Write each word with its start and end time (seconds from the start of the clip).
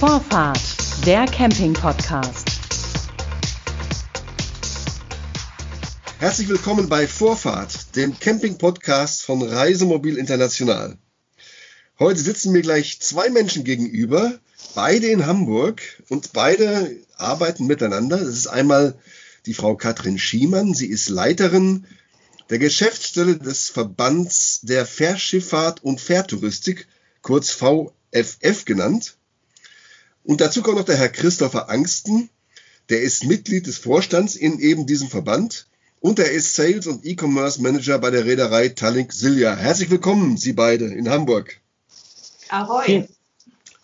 Vorfahrt, 0.00 0.62
der 1.04 1.26
Camping-Podcast. 1.26 2.48
Herzlich 6.18 6.48
willkommen 6.48 6.88
bei 6.88 7.06
Vorfahrt, 7.06 7.94
dem 7.96 8.18
Camping-Podcast 8.18 9.22
von 9.22 9.42
Reisemobil 9.42 10.16
International. 10.16 10.96
Heute 11.98 12.18
sitzen 12.18 12.52
mir 12.52 12.62
gleich 12.62 12.98
zwei 13.00 13.28
Menschen 13.28 13.62
gegenüber, 13.62 14.38
beide 14.74 15.08
in 15.08 15.26
Hamburg 15.26 15.82
und 16.08 16.32
beide 16.32 16.96
arbeiten 17.18 17.66
miteinander. 17.66 18.16
Das 18.16 18.28
ist 18.28 18.46
einmal 18.46 18.98
die 19.44 19.52
Frau 19.52 19.76
Katrin 19.76 20.18
Schiemann. 20.18 20.72
Sie 20.72 20.86
ist 20.86 21.10
Leiterin 21.10 21.84
der 22.48 22.58
Geschäftsstelle 22.58 23.36
des 23.36 23.68
Verbands 23.68 24.60
der 24.62 24.86
Fährschifffahrt 24.86 25.84
und 25.84 26.00
Fährtouristik, 26.00 26.88
kurz 27.20 27.50
VFF 27.50 28.64
genannt. 28.64 29.18
Und 30.30 30.40
dazu 30.40 30.62
kommt 30.62 30.78
noch 30.78 30.84
der 30.84 30.96
Herr 30.96 31.08
Christopher 31.08 31.70
Angsten, 31.70 32.30
der 32.88 33.00
ist 33.00 33.24
Mitglied 33.24 33.66
des 33.66 33.78
Vorstands 33.78 34.36
in 34.36 34.60
eben 34.60 34.86
diesem 34.86 35.08
Verband 35.08 35.66
und 35.98 36.20
er 36.20 36.30
ist 36.30 36.54
Sales 36.54 36.86
und 36.86 37.04
E-Commerce 37.04 37.60
Manager 37.60 37.98
bei 37.98 38.10
der 38.10 38.24
Reederei 38.26 38.68
Tallink 38.68 39.12
Silja. 39.12 39.56
Herzlich 39.56 39.90
willkommen, 39.90 40.36
Sie 40.36 40.52
beide 40.52 40.84
in 40.84 41.10
Hamburg. 41.10 41.58
Ahoi. 42.48 42.84
Vielen, 42.84 43.08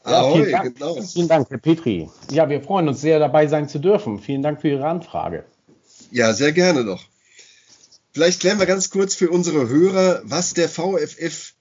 ja, 0.06 0.32
vielen, 0.32 0.52
Dank, 0.52 0.78
genau. 0.78 1.02
vielen 1.02 1.26
Dank, 1.26 1.50
Herr 1.50 1.58
Petri. 1.58 2.08
Ja, 2.30 2.48
wir 2.48 2.62
freuen 2.62 2.86
uns 2.86 3.00
sehr, 3.00 3.18
dabei 3.18 3.48
sein 3.48 3.68
zu 3.68 3.80
dürfen. 3.80 4.20
Vielen 4.20 4.42
Dank 4.42 4.60
für 4.60 4.68
Ihre 4.68 4.86
Anfrage. 4.86 5.44
Ja, 6.12 6.32
sehr 6.32 6.52
gerne 6.52 6.84
doch. 6.84 7.02
Vielleicht 8.12 8.38
klären 8.38 8.60
wir 8.60 8.66
ganz 8.66 8.90
kurz 8.90 9.16
für 9.16 9.30
unsere 9.30 9.68
Hörer, 9.68 10.22
was 10.22 10.54
der 10.54 10.68
VFF 10.68 11.55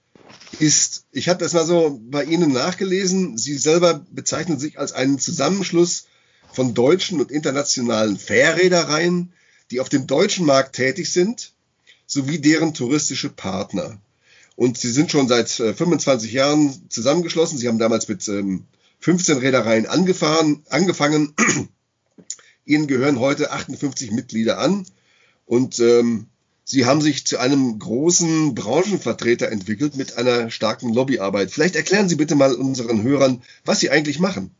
ist, 0.58 1.04
ich 1.12 1.28
habe 1.28 1.42
das 1.42 1.52
mal 1.52 1.66
so 1.66 2.00
bei 2.10 2.24
Ihnen 2.24 2.52
nachgelesen, 2.52 3.38
Sie 3.38 3.56
selber 3.56 4.04
bezeichnen 4.10 4.58
sich 4.58 4.78
als 4.78 4.92
einen 4.92 5.18
Zusammenschluss 5.18 6.06
von 6.52 6.74
deutschen 6.74 7.20
und 7.20 7.30
internationalen 7.30 8.16
Fährreedereien, 8.16 9.32
die 9.70 9.80
auf 9.80 9.88
dem 9.88 10.06
deutschen 10.06 10.46
Markt 10.46 10.76
tätig 10.76 11.12
sind, 11.12 11.52
sowie 12.06 12.38
deren 12.38 12.74
touristische 12.74 13.28
Partner. 13.30 13.98
Und 14.54 14.78
Sie 14.78 14.90
sind 14.90 15.10
schon 15.10 15.28
seit 15.28 15.50
25 15.50 16.30
äh, 16.30 16.34
Jahren 16.34 16.88
zusammengeschlossen. 16.88 17.58
Sie 17.58 17.68
haben 17.68 17.78
damals 17.78 18.08
mit 18.08 18.22
15 18.22 18.66
ähm, 19.36 19.42
Reedereien 19.42 19.86
angefahren, 19.86 20.62
angefangen. 20.70 21.34
Ihnen 22.64 22.86
gehören 22.86 23.20
heute 23.20 23.52
58 23.52 24.12
Mitglieder 24.12 24.58
an. 24.58 24.86
Und 25.44 25.78
ähm, 25.78 26.26
Sie 26.68 26.84
haben 26.84 27.00
sich 27.00 27.24
zu 27.24 27.38
einem 27.38 27.78
großen 27.78 28.56
Branchenvertreter 28.56 29.52
entwickelt 29.52 29.94
mit 29.94 30.18
einer 30.18 30.50
starken 30.50 30.92
Lobbyarbeit. 30.92 31.52
Vielleicht 31.52 31.76
erklären 31.76 32.08
Sie 32.08 32.16
bitte 32.16 32.34
mal 32.34 32.54
unseren 32.54 33.04
Hörern, 33.04 33.40
was 33.64 33.78
Sie 33.78 33.88
eigentlich 33.88 34.18
machen. 34.18 34.50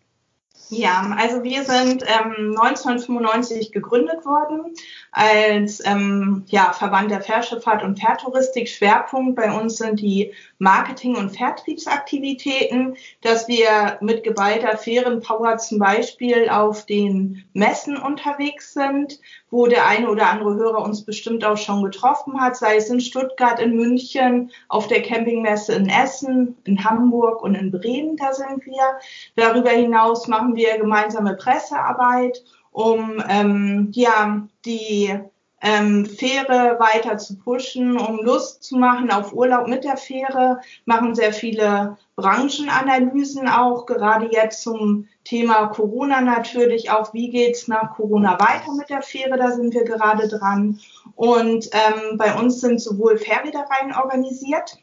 Ja, 0.68 1.16
also 1.16 1.44
wir 1.44 1.64
sind 1.64 2.02
ähm, 2.02 2.56
1995 2.60 3.70
gegründet 3.70 4.24
worden 4.24 4.74
als 5.12 5.80
ähm, 5.84 6.44
ja, 6.48 6.72
Verband 6.72 7.10
der 7.10 7.22
Fährschifffahrt 7.22 7.84
und 7.84 8.00
Fährtouristik. 8.00 8.68
Schwerpunkt 8.68 9.36
bei 9.36 9.52
uns 9.52 9.76
sind 9.76 10.00
die 10.00 10.32
Marketing- 10.58 11.16
und 11.16 11.36
Vertriebsaktivitäten, 11.36 12.96
dass 13.20 13.46
wir 13.46 13.98
mit 14.00 14.24
geballter 14.24 14.76
Fährenpower 14.76 15.58
zum 15.58 15.78
Beispiel 15.78 16.48
auf 16.48 16.84
den 16.84 17.44
Messen 17.52 17.96
unterwegs 17.96 18.72
sind, 18.72 19.20
wo 19.56 19.66
der 19.66 19.86
eine 19.86 20.10
oder 20.10 20.28
andere 20.30 20.54
Hörer 20.54 20.84
uns 20.84 21.02
bestimmt 21.02 21.42
auch 21.42 21.56
schon 21.56 21.82
getroffen 21.82 22.38
hat, 22.38 22.56
sei 22.56 22.76
es 22.76 22.90
in 22.90 23.00
Stuttgart, 23.00 23.58
in 23.58 23.74
München, 23.74 24.50
auf 24.68 24.86
der 24.86 25.00
Campingmesse 25.00 25.72
in 25.72 25.88
Essen, 25.88 26.58
in 26.64 26.84
Hamburg 26.84 27.42
und 27.42 27.54
in 27.54 27.70
Bremen, 27.70 28.18
da 28.18 28.34
sind 28.34 28.66
wir. 28.66 28.98
Darüber 29.34 29.70
hinaus 29.70 30.28
machen 30.28 30.56
wir 30.56 30.76
gemeinsame 30.76 31.36
Pressearbeit, 31.36 32.44
um 32.70 33.22
ähm, 33.30 33.88
ja 33.94 34.46
die 34.66 35.18
ähm, 35.62 36.04
Fähre 36.04 36.78
weiter 36.78 37.16
zu 37.16 37.38
pushen, 37.38 37.98
um 37.98 38.22
Lust 38.22 38.62
zu 38.62 38.76
machen 38.76 39.10
auf 39.10 39.32
Urlaub 39.32 39.68
mit 39.68 39.84
der 39.84 39.96
Fähre, 39.96 40.60
machen 40.84 41.14
sehr 41.14 41.32
viele 41.32 41.96
Branchenanalysen 42.14 43.48
auch, 43.48 43.86
gerade 43.86 44.28
jetzt 44.30 44.62
zum 44.62 45.08
Thema 45.24 45.66
Corona 45.68 46.20
natürlich 46.20 46.90
auch, 46.90 47.12
wie 47.14 47.30
geht's 47.30 47.68
nach 47.68 47.94
Corona 47.96 48.38
weiter 48.38 48.74
mit 48.76 48.90
der 48.90 49.02
Fähre, 49.02 49.36
da 49.38 49.50
sind 49.50 49.74
wir 49.74 49.84
gerade 49.84 50.28
dran. 50.28 50.78
Und 51.14 51.68
ähm, 51.72 52.18
bei 52.18 52.38
uns 52.38 52.60
sind 52.60 52.80
sowohl 52.80 53.16
Fährreedereien 53.16 53.94
organisiert, 53.94 54.76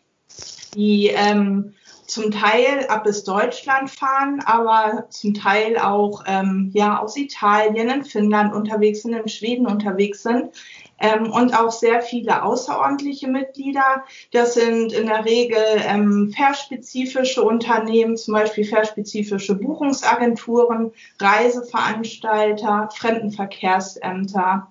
die 0.76 1.08
ähm, 1.08 1.74
zum 2.14 2.30
Teil 2.30 2.86
ab 2.88 3.06
bis 3.06 3.24
Deutschland 3.24 3.90
fahren, 3.90 4.40
aber 4.46 5.08
zum 5.10 5.34
Teil 5.34 5.78
auch 5.78 6.24
ähm, 6.28 6.70
ja 6.74 7.00
aus 7.00 7.18
Italien, 7.18 7.90
in 7.90 8.06
Finnland 8.06 8.54
unterwegs 8.54 9.02
sind, 9.02 9.14
in 9.14 9.28
Schweden 9.28 9.66
unterwegs 9.66 10.22
sind. 10.22 10.52
Ähm, 11.00 11.32
und 11.32 11.58
auch 11.60 11.72
sehr 11.72 12.02
viele 12.02 12.44
außerordentliche 12.44 13.28
Mitglieder. 13.28 14.04
Das 14.32 14.54
sind 14.54 14.94
in 14.94 15.08
der 15.08 15.26
Regel 15.26 15.64
ähm, 15.88 16.32
verspezifische 16.36 17.44
Unternehmen, 17.44 18.16
zum 18.16 18.36
Beispiel 18.36 18.64
verspezifische 18.64 19.56
Buchungsagenturen, 19.56 20.92
Reiseveranstalter, 21.20 22.90
Fremdenverkehrsämter 22.96 24.68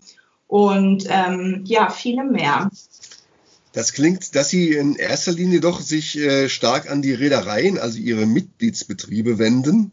und 0.47 1.06
ähm, 1.10 1.64
ja, 1.66 1.91
viele 1.91 2.25
mehr. 2.25 2.70
Das 3.72 3.92
klingt, 3.92 4.34
dass 4.34 4.50
Sie 4.50 4.72
in 4.72 4.96
erster 4.96 5.32
Linie 5.32 5.60
doch 5.60 5.80
sich 5.80 6.18
äh, 6.18 6.48
stark 6.48 6.90
an 6.90 7.00
die 7.02 7.14
Reedereien, 7.14 7.78
also 7.78 7.98
Ihre 7.98 8.26
Mitgliedsbetriebe 8.26 9.38
wenden. 9.38 9.92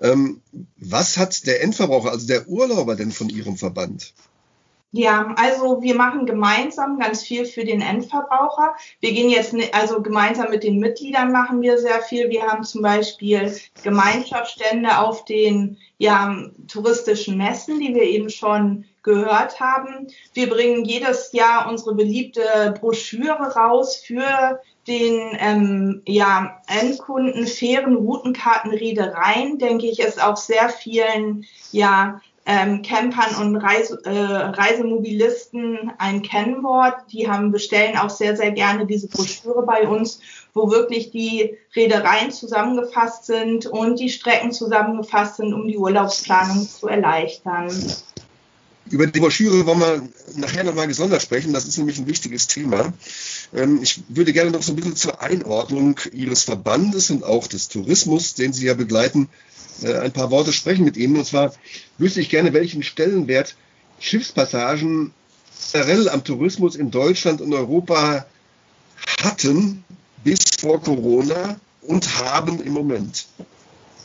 Ähm, 0.00 0.40
was 0.76 1.18
hat 1.18 1.46
der 1.46 1.62
Endverbraucher, 1.62 2.12
also 2.12 2.26
der 2.26 2.48
Urlauber 2.48 2.94
denn 2.94 3.10
von 3.10 3.28
Ihrem 3.28 3.56
Verband? 3.56 4.14
Ja, 4.90 5.34
also 5.36 5.82
wir 5.82 5.94
machen 5.94 6.24
gemeinsam 6.24 6.98
ganz 6.98 7.22
viel 7.22 7.44
für 7.44 7.64
den 7.64 7.82
Endverbraucher. 7.82 8.74
Wir 9.00 9.12
gehen 9.12 9.28
jetzt, 9.28 9.54
also 9.72 10.00
gemeinsam 10.00 10.50
mit 10.50 10.64
den 10.64 10.78
Mitgliedern 10.78 11.30
machen 11.30 11.60
wir 11.60 11.78
sehr 11.78 12.00
viel. 12.00 12.30
Wir 12.30 12.44
haben 12.44 12.64
zum 12.64 12.80
Beispiel 12.80 13.54
Gemeinschaftsstände 13.82 14.98
auf 14.98 15.26
den 15.26 15.76
ja, 15.98 16.42
touristischen 16.68 17.36
Messen, 17.36 17.80
die 17.80 17.94
wir 17.94 18.04
eben 18.04 18.30
schon 18.30 18.86
gehört 19.08 19.58
haben. 19.58 20.08
Wir 20.34 20.50
bringen 20.50 20.84
jedes 20.84 21.32
Jahr 21.32 21.68
unsere 21.68 21.94
beliebte 21.94 22.74
Broschüre 22.78 23.54
raus 23.56 23.96
für 23.96 24.60
den 24.86 25.36
ähm, 25.38 26.02
ja, 26.06 26.60
Endkunden 26.66 27.46
fairen 27.46 27.96
Routenkarten 27.96 28.70
Reedereien, 28.70 29.58
denke 29.58 29.86
ich, 29.86 30.00
ist 30.00 30.22
auch 30.22 30.36
sehr 30.36 30.68
vielen 30.68 31.46
ja, 31.72 32.20
ähm, 32.44 32.80
Campern 32.80 33.34
und 33.40 33.56
Reise, 33.56 34.00
äh, 34.04 34.10
Reisemobilisten 34.10 35.92
ein 35.98 36.22
Kennwort. 36.22 36.94
Die 37.12 37.28
haben 37.30 37.52
bestellen 37.52 37.98
auch 37.98 38.08
sehr, 38.08 38.36
sehr 38.36 38.52
gerne 38.52 38.86
diese 38.86 39.08
Broschüre 39.08 39.62
bei 39.66 39.86
uns, 39.86 40.20
wo 40.54 40.70
wirklich 40.70 41.10
die 41.10 41.58
Reedereien 41.76 42.30
zusammengefasst 42.30 43.26
sind 43.26 43.66
und 43.66 44.00
die 44.00 44.08
Strecken 44.08 44.52
zusammengefasst 44.52 45.36
sind, 45.36 45.52
um 45.52 45.68
die 45.68 45.76
Urlaubsplanung 45.76 46.66
zu 46.66 46.88
erleichtern. 46.88 47.68
Über 48.90 49.06
die 49.06 49.20
Broschüre 49.20 49.66
wollen 49.66 49.80
wir 49.80 50.08
nachher 50.36 50.64
nochmal 50.64 50.86
gesondert 50.88 51.22
sprechen. 51.22 51.52
Das 51.52 51.66
ist 51.66 51.78
nämlich 51.78 51.98
ein 51.98 52.06
wichtiges 52.06 52.46
Thema. 52.46 52.92
Ähm, 53.54 53.80
ich 53.82 54.02
würde 54.08 54.32
gerne 54.32 54.50
noch 54.50 54.62
so 54.62 54.72
ein 54.72 54.76
bisschen 54.76 54.96
zur 54.96 55.20
Einordnung 55.22 55.98
Ihres 56.12 56.44
Verbandes 56.44 57.10
und 57.10 57.24
auch 57.24 57.46
des 57.46 57.68
Tourismus, 57.68 58.34
den 58.34 58.52
Sie 58.52 58.66
ja 58.66 58.74
begleiten, 58.74 59.28
äh, 59.82 59.94
ein 59.94 60.12
paar 60.12 60.30
Worte 60.30 60.52
sprechen 60.52 60.84
mit 60.84 60.96
Ihnen. 60.96 61.16
Und 61.16 61.26
zwar 61.26 61.52
wüsste 61.98 62.20
ich 62.20 62.30
gerne, 62.30 62.52
welchen 62.52 62.82
Stellenwert 62.82 63.56
Schiffspassagen 64.00 65.12
generell 65.72 66.08
am 66.08 66.24
Tourismus 66.24 66.76
in 66.76 66.90
Deutschland 66.90 67.40
und 67.40 67.52
Europa 67.52 68.26
hatten 69.22 69.84
bis 70.24 70.38
vor 70.58 70.80
Corona 70.82 71.58
und 71.82 72.18
haben 72.18 72.60
im 72.62 72.72
Moment. 72.72 73.26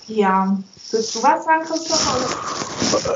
Ja, 0.07 0.57
willst 0.91 1.15
du 1.15 1.23
was 1.23 1.45
sagen, 1.45 1.63
Christopher? 1.63 2.63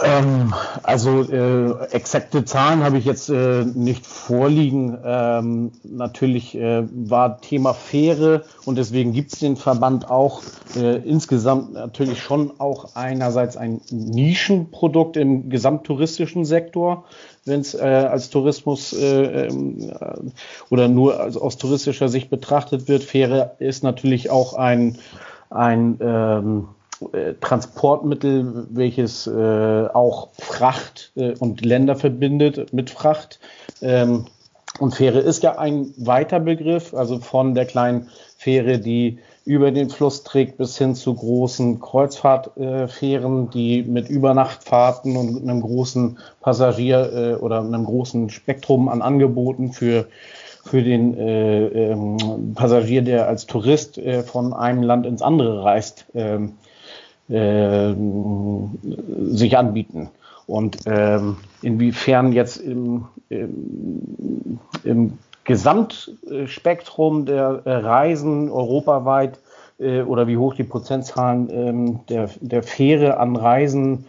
Ähm, 0.04 0.54
also 0.84 1.22
äh, 1.24 1.88
exakte 1.92 2.46
Zahlen 2.46 2.84
habe 2.84 2.98
ich 2.98 3.06
jetzt 3.06 3.30
äh, 3.30 3.66
nicht 3.66 4.06
vorliegen. 4.06 4.98
Ähm, 5.04 5.72
natürlich 5.84 6.56
äh, 6.56 6.84
war 6.92 7.42
Thema 7.42 7.74
Fähre 7.74 8.44
und 8.66 8.78
deswegen 8.78 9.12
gibt 9.12 9.34
es 9.34 9.40
den 9.40 9.58
Verband 9.58 10.10
auch 10.10 10.42
äh, 10.76 10.98
insgesamt 10.98 11.74
natürlich 11.74 12.22
schon 12.22 12.54
auch 12.60 12.96
einerseits 12.96 13.58
ein 13.58 13.82
Nischenprodukt 13.92 15.18
im 15.18 15.50
gesamttouristischen 15.50 16.46
Sektor, 16.46 17.04
wenn 17.46 17.60
es 17.60 17.76
äh, 17.76 17.80
als 17.80 18.30
Tourismus 18.30 18.94
äh, 18.94 19.48
ähm, 19.48 19.92
oder 20.70 20.88
nur 20.88 21.20
also 21.20 21.42
aus 21.42 21.58
touristischer 21.58 22.08
Sicht 22.08 22.30
betrachtet 22.30 22.88
wird. 22.88 23.04
Fähre 23.04 23.56
ist 23.60 23.84
natürlich 23.84 24.30
auch 24.30 24.54
ein 24.54 24.98
ein 25.50 25.98
ähm, 26.02 26.68
äh, 26.70 26.77
Transportmittel, 27.42 28.68
welches 28.72 29.28
äh, 29.28 29.88
auch 29.94 30.30
Fracht 30.40 31.12
äh, 31.16 31.34
und 31.40 31.64
Länder 31.64 31.96
verbindet 31.96 32.74
mit 32.74 32.90
Fracht. 32.90 33.40
Ähm, 33.82 34.26
und 34.80 34.96
Fähre 34.96 35.20
ist 35.20 35.44
ja 35.44 35.58
ein 35.58 35.94
weiter 35.98 36.40
Begriff, 36.40 36.94
also 36.94 37.20
von 37.20 37.56
der 37.56 37.66
kleinen 37.66 38.10
Fähre, 38.38 38.80
die 38.80 39.20
über 39.46 39.72
den 39.72 39.90
Fluss 39.90 40.24
trägt 40.24 40.58
bis 40.58 40.78
hin 40.78 40.94
zu 40.94 41.14
großen 41.16 41.80
Kreuzfahrtfähren, 41.80 43.50
die 43.50 43.84
mit 43.84 44.10
Übernachtfahrten 44.10 45.16
und 45.16 45.42
einem 45.42 45.62
großen 45.62 46.18
Passagier 46.42 47.14
äh, 47.14 47.36
oder 47.36 47.62
einem 47.62 47.86
großen 47.86 48.30
Spektrum 48.30 48.90
an 48.90 49.02
Angeboten 49.02 49.72
für 49.72 50.08
für 50.66 50.84
den 50.84 51.18
äh, 51.18 51.68
ähm, 51.68 52.54
Passagier, 52.54 53.02
der 53.02 53.28
als 53.28 53.46
Tourist 53.46 53.98
äh, 53.98 54.22
von 54.24 54.52
einem 54.54 54.84
Land 54.84 55.06
ins 55.06 55.22
andere 55.22 55.64
reist, 55.64 56.06
ähm, 56.14 56.58
äh, 57.30 57.94
sich 59.30 59.58
anbieten. 59.58 60.10
Und 60.46 60.78
ähm, 60.86 61.38
inwiefern 61.62 62.32
jetzt 62.32 62.58
im, 62.58 63.06
im, 63.30 64.60
im 64.84 65.18
Gesamtspektrum 65.44 67.26
der 67.26 67.62
äh, 67.66 67.72
Reisen 67.72 68.50
europaweit 68.50 69.40
äh, 69.80 70.02
oder 70.02 70.28
wie 70.28 70.38
hoch 70.38 70.56
die 70.56 70.64
Prozentzahlen 70.64 71.50
ähm, 71.50 72.00
der, 72.10 72.30
der 72.40 72.64
Fähre 72.64 73.18
an 73.18 73.36
Reisen 73.36 74.06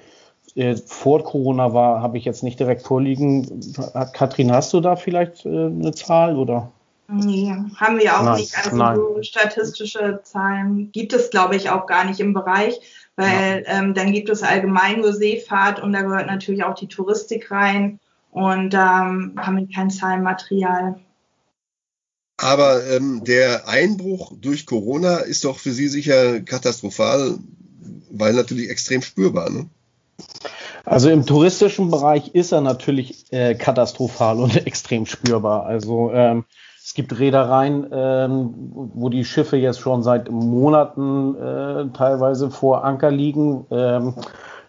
äh, 0.55 0.76
vor 0.76 1.23
Corona 1.25 1.73
war, 1.73 2.03
habe 2.03 2.19
ich 2.19 2.25
jetzt 2.25 2.43
nicht 2.43 2.59
direkt 2.59 2.82
vorliegen. 2.82 3.75
Katrin, 4.12 4.53
hast 4.53 4.73
du 4.73 4.81
da 4.81 4.97
vielleicht 4.97 5.47
äh, 5.47 5.49
eine 5.49 5.93
Zahl 5.93 6.37
oder? 6.37 6.70
Nee, 7.11 7.55
haben 7.76 7.99
wir 7.99 8.19
auch 8.19 8.23
nein, 8.23 8.37
nicht. 8.37 8.56
Also 8.56 8.76
nein. 8.76 8.99
statistische 9.23 10.20
Zahlen 10.25 10.93
gibt 10.93 11.12
es, 11.12 11.31
glaube 11.31 11.56
ich, 11.56 11.70
auch 11.70 11.87
gar 11.87 12.05
nicht 12.05 12.20
im 12.20 12.35
Bereich, 12.35 12.81
weil 13.19 13.65
ja. 13.67 13.81
ähm, 13.81 13.94
dann 13.94 14.12
gibt 14.12 14.29
es 14.29 14.44
allgemein 14.44 15.00
nur 15.00 15.12
Seefahrt 15.12 15.82
und 15.82 15.93
da 15.93 16.03
gehört 16.03 16.29
natürlich 16.29 16.62
auch 16.62 16.76
die 16.76 16.87
Touristik 16.87 17.50
rein 17.50 17.99
und 18.31 18.75
ähm, 18.75 19.35
haben 19.37 19.56
wir 19.56 19.69
kein 19.75 19.91
Zahlenmaterial. 19.91 21.00
Aber 22.37 22.87
ähm, 22.87 23.25
der 23.25 23.67
Einbruch 23.67 24.32
durch 24.41 24.67
Corona 24.67 25.17
ist 25.17 25.44
doch 25.44 25.59
für 25.59 25.73
Sie 25.73 25.88
sicher 25.88 26.41
katastrophal, 26.41 27.38
weil 28.11 28.35
natürlich 28.35 28.70
extrem 28.70 29.03
spürbar. 29.03 29.50
Ne? 29.50 29.69
Also 30.85 31.11
im 31.11 31.26
touristischen 31.26 31.91
Bereich 31.91 32.37
ist 32.37 32.53
er 32.53 32.61
natürlich 32.61 33.32
äh, 33.32 33.56
katastrophal 33.56 34.38
und 34.38 34.55
extrem 34.69 35.06
spürbar. 35.06 35.67
Also 35.67 36.12
ähm, 36.15 36.44
es 36.83 36.95
gibt 36.95 37.19
Reedereien, 37.19 37.87
ähm, 37.93 38.55
wo 38.95 39.09
die 39.09 39.25
Schiffe 39.25 39.57
jetzt 39.57 39.81
schon 39.81 40.03
seit 40.03 40.31
Monaten 40.31 41.35
äh, 41.35 41.87
teilweise 41.97 42.51
vor 42.51 42.85
Anker 42.85 43.11
liegen 43.11 43.67
ähm, 43.71 44.15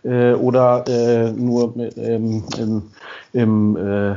äh, 0.04 0.34
oder 0.34 0.84
äh, 0.88 1.32
nur 1.32 1.76
ähm, 1.78 2.44
im, 2.58 2.92
im 3.34 3.78
äh, 3.78 4.16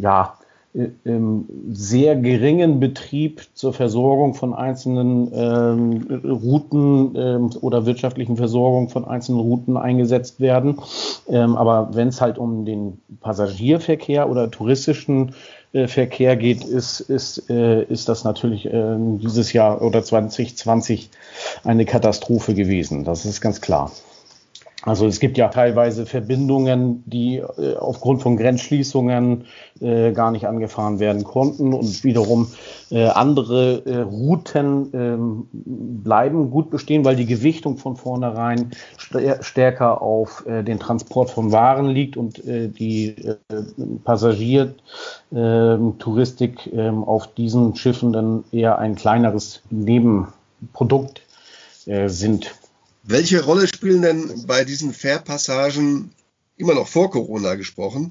ja, 0.00 0.34
sehr 0.74 2.16
geringen 2.16 2.80
Betrieb 2.80 3.42
zur 3.54 3.72
Versorgung 3.72 4.34
von 4.34 4.54
einzelnen 4.54 5.30
ähm, 5.32 6.20
Routen 6.24 7.14
ähm, 7.16 7.50
oder 7.60 7.86
wirtschaftlichen 7.86 8.36
Versorgung 8.36 8.88
von 8.88 9.04
einzelnen 9.04 9.38
Routen 9.38 9.76
eingesetzt 9.76 10.40
werden. 10.40 10.80
Ähm, 11.28 11.56
aber 11.56 11.90
wenn 11.92 12.08
es 12.08 12.20
halt 12.20 12.38
um 12.38 12.64
den 12.64 13.00
Passagierverkehr 13.20 14.28
oder 14.28 14.50
touristischen 14.50 15.36
äh, 15.72 15.86
Verkehr 15.86 16.36
geht, 16.36 16.64
ist, 16.64 16.98
ist, 16.98 17.48
äh, 17.50 17.84
ist 17.84 18.08
das 18.08 18.24
natürlich 18.24 18.66
äh, 18.66 18.96
dieses 18.98 19.52
Jahr 19.52 19.80
oder 19.80 20.02
2020 20.02 21.08
eine 21.62 21.84
Katastrophe 21.84 22.54
gewesen. 22.54 23.04
Das 23.04 23.24
ist 23.26 23.40
ganz 23.40 23.60
klar. 23.60 23.92
Also 24.86 25.06
es 25.06 25.18
gibt 25.18 25.38
ja 25.38 25.48
teilweise 25.48 26.04
Verbindungen, 26.04 27.02
die 27.06 27.38
äh, 27.38 27.76
aufgrund 27.76 28.20
von 28.20 28.36
Grenzschließungen 28.36 29.46
äh, 29.80 30.12
gar 30.12 30.30
nicht 30.30 30.46
angefahren 30.46 31.00
werden 31.00 31.24
konnten 31.24 31.72
und 31.72 32.04
wiederum 32.04 32.48
äh, 32.90 33.06
andere 33.06 33.82
äh, 33.86 34.00
Routen 34.00 34.90
ähm, 34.92 35.46
bleiben 35.52 36.50
gut 36.50 36.68
bestehen, 36.70 37.06
weil 37.06 37.16
die 37.16 37.24
Gewichtung 37.24 37.78
von 37.78 37.96
vornherein 37.96 38.72
st 38.98 39.16
stärker 39.40 40.02
auf 40.02 40.44
äh, 40.46 40.62
den 40.62 40.78
Transport 40.78 41.30
von 41.30 41.50
Waren 41.50 41.86
liegt 41.86 42.18
und 42.18 42.44
äh, 42.44 42.68
die 42.68 43.16
Passagiertouristik 44.04 46.70
ähm, 46.74 47.04
auf 47.04 47.28
diesen 47.28 47.74
Schiffen 47.76 48.12
dann 48.12 48.44
eher 48.52 48.78
ein 48.78 48.96
kleineres 48.96 49.62
Nebenprodukt 49.70 51.22
sind. 52.06 52.54
Welche 53.06 53.44
Rolle 53.44 53.68
spielen 53.68 54.02
denn 54.02 54.46
bei 54.46 54.64
diesen 54.64 54.94
Fährpassagen, 54.94 56.12
immer 56.56 56.74
noch 56.74 56.88
vor 56.88 57.10
Corona 57.10 57.54
gesprochen, 57.54 58.10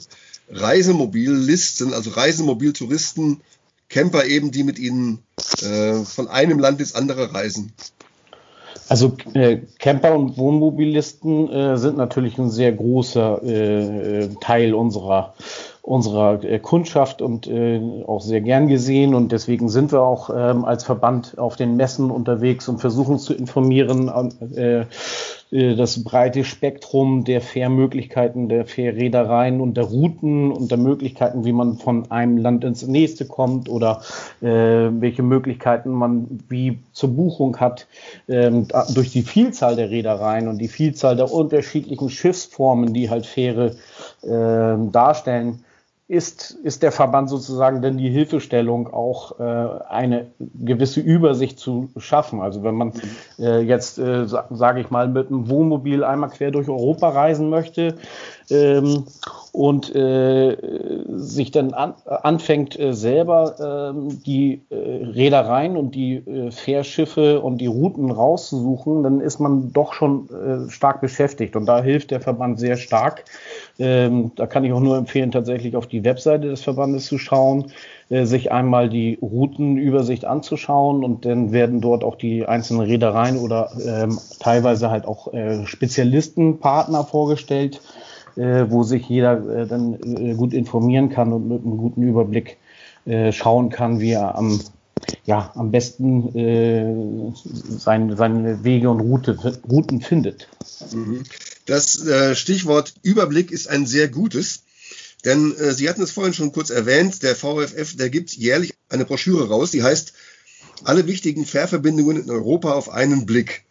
Reisemobillisten, 0.49 1.93
also 1.93 2.11
Reisemobiltouristen, 2.11 3.41
Camper 3.89 4.25
eben, 4.25 4.51
die 4.51 4.63
mit 4.63 4.77
ihnen 4.77 5.23
äh, 5.61 6.03
von 6.03 6.27
einem 6.27 6.59
Land 6.59 6.79
ins 6.79 6.93
andere 6.93 7.33
reisen? 7.33 7.73
Also 8.87 9.17
äh, 9.33 9.61
Camper 9.79 10.15
und 10.15 10.37
Wohnmobillisten 10.37 11.49
äh, 11.49 11.77
sind 11.77 11.97
natürlich 11.97 12.37
ein 12.37 12.51
sehr 12.51 12.71
großer 12.73 13.41
äh, 13.43 14.29
Teil 14.41 14.73
unserer 14.73 15.33
unserer 15.83 16.41
äh, 16.45 16.59
Kundschaft 16.59 17.21
und 17.21 17.45
äh, 17.45 17.81
auch 18.07 18.21
sehr 18.21 18.39
gern 18.39 18.69
gesehen. 18.69 19.13
Und 19.13 19.33
deswegen 19.33 19.67
sind 19.67 19.91
wir 19.91 20.01
auch 20.01 20.29
ähm, 20.33 20.63
als 20.63 20.85
Verband 20.85 21.37
auf 21.37 21.57
den 21.57 21.75
Messen 21.75 22.09
unterwegs 22.09 22.69
und 22.69 22.79
versuchen 22.79 23.19
zu 23.19 23.33
informieren, 23.33 24.09
äh, 24.55 24.85
äh, 25.51 25.75
das 25.75 26.01
breite 26.01 26.45
Spektrum 26.45 27.25
der 27.25 27.41
Fährmöglichkeiten, 27.41 28.47
der 28.47 28.65
Fährreedereien 28.65 29.59
und 29.59 29.75
der 29.75 29.83
Routen 29.83 30.53
und 30.53 30.71
der 30.71 30.77
Möglichkeiten, 30.77 31.43
wie 31.43 31.51
man 31.51 31.75
von 31.75 32.09
einem 32.09 32.37
Land 32.37 32.63
ins 32.63 32.87
nächste 32.87 33.25
kommt 33.25 33.67
oder 33.67 34.01
äh, 34.41 34.47
welche 34.47 35.21
Möglichkeiten 35.21 35.91
man 35.91 36.39
wie 36.47 36.79
zur 36.93 37.09
Buchung 37.09 37.57
hat. 37.59 37.87
Ähm, 38.29 38.69
durch 38.93 39.11
die 39.11 39.23
Vielzahl 39.23 39.75
der 39.75 39.89
Reedereien 39.89 40.47
und 40.47 40.59
die 40.59 40.69
Vielzahl 40.69 41.17
der 41.17 41.29
unterschiedlichen 41.29 42.09
Schiffsformen, 42.09 42.93
die 42.93 43.09
halt 43.09 43.25
Fähre 43.25 43.75
äh, 44.21 44.77
darstellen, 44.89 45.65
ist, 46.07 46.51
ist 46.51 46.83
der 46.83 46.91
Verband 46.91 47.29
sozusagen 47.29 47.81
denn 47.81 47.97
die 47.97 48.09
Hilfestellung, 48.09 48.93
auch 48.93 49.39
äh, 49.39 49.43
eine 49.87 50.31
gewisse 50.39 50.99
Übersicht 50.99 51.59
zu 51.59 51.89
schaffen. 51.97 52.41
Also 52.41 52.61
wenn 52.63 52.75
man 52.75 52.93
äh, 53.39 53.61
jetzt, 53.61 53.99
äh, 53.99 54.27
sage 54.27 54.81
ich 54.81 54.89
mal, 54.91 55.07
mit 55.07 55.27
einem 55.27 55.49
Wohnmobil 55.49 56.03
einmal 56.03 56.29
quer 56.29 56.51
durch 56.51 56.67
Europa 56.67 57.09
reisen 57.09 57.49
möchte 57.49 57.95
ähm, 58.53 59.05
und 59.51 59.95
äh, 59.95 60.57
sich 61.15 61.51
dann 61.51 61.73
an, 61.73 61.93
anfängt 62.05 62.79
äh, 62.79 62.93
selber 62.93 63.93
äh, 63.93 64.15
die 64.25 64.61
Reedereien 64.71 65.77
und 65.77 65.95
die 65.95 66.15
äh, 66.15 66.51
Fährschiffe 66.51 67.41
und 67.41 67.59
die 67.59 67.67
Routen 67.67 68.09
rauszusuchen, 68.09 69.03
dann 69.03 69.21
ist 69.21 69.39
man 69.39 69.71
doch 69.71 69.93
schon 69.93 70.27
äh, 70.29 70.69
stark 70.71 71.01
beschäftigt. 71.01 71.55
Und 71.55 71.65
da 71.67 71.83
hilft 71.83 72.11
der 72.11 72.21
Verband 72.21 72.59
sehr 72.59 72.77
stark. 72.77 73.25
Ähm, 73.79 74.31
da 74.35 74.47
kann 74.47 74.63
ich 74.63 74.73
auch 74.73 74.79
nur 74.79 74.97
empfehlen, 74.97 75.31
tatsächlich 75.31 75.75
auf 75.75 75.87
die 75.87 76.03
Webseite 76.03 76.49
des 76.49 76.63
Verbandes 76.63 77.05
zu 77.05 77.17
schauen, 77.17 77.71
äh, 78.09 78.25
sich 78.25 78.51
einmal 78.51 78.89
die 78.89 79.19
Routenübersicht 79.21 80.25
anzuschauen. 80.25 81.03
Und 81.03 81.25
dann 81.25 81.51
werden 81.51 81.81
dort 81.81 82.03
auch 82.03 82.15
die 82.15 82.45
einzelnen 82.45 82.81
Reedereien 82.81 83.37
oder 83.37 83.71
ähm, 83.85 84.19
teilweise 84.39 84.89
halt 84.89 85.05
auch 85.05 85.31
Spezialistenpartner 85.65 87.03
vorgestellt 87.03 87.81
wo 88.69 88.83
sich 88.83 89.07
jeder 89.07 89.61
äh, 89.61 89.67
dann 89.67 89.99
äh, 90.01 90.33
gut 90.35 90.53
informieren 90.53 91.09
kann 91.09 91.33
und 91.33 91.47
mit 91.47 91.63
einem 91.63 91.77
guten 91.77 92.03
Überblick 92.03 92.57
äh, 93.05 93.31
schauen 93.31 93.69
kann, 93.69 93.99
wie 93.99 94.11
er 94.11 94.35
am, 94.35 94.59
ja, 95.25 95.51
am 95.55 95.71
besten 95.71 96.35
äh, 96.35 97.33
sein, 97.77 98.15
seine 98.15 98.63
Wege 98.63 98.89
und 98.89 99.01
Route, 99.01 99.37
Routen 99.69 100.01
findet. 100.01 100.47
Mhm. 100.93 101.23
Das 101.65 102.05
äh, 102.05 102.35
Stichwort 102.35 102.93
Überblick 103.03 103.51
ist 103.51 103.67
ein 103.69 103.85
sehr 103.85 104.07
gutes. 104.07 104.63
Denn 105.25 105.55
äh, 105.55 105.73
Sie 105.73 105.87
hatten 105.87 106.01
es 106.01 106.11
vorhin 106.11 106.33
schon 106.33 106.51
kurz 106.51 106.69
erwähnt, 106.69 107.23
der 107.23 107.35
VFF, 107.35 107.95
der 107.95 108.09
gibt 108.09 108.33
jährlich 108.33 108.73
eine 108.89 109.05
Broschüre 109.05 109.47
raus, 109.47 109.71
die 109.71 109.83
heißt 109.83 110.13
Alle 110.83 111.07
wichtigen 111.07 111.45
Fährverbindungen 111.45 112.23
in 112.23 112.29
Europa 112.29 112.73
auf 112.73 112.89
einen 112.89 113.25
Blick. 113.25 113.63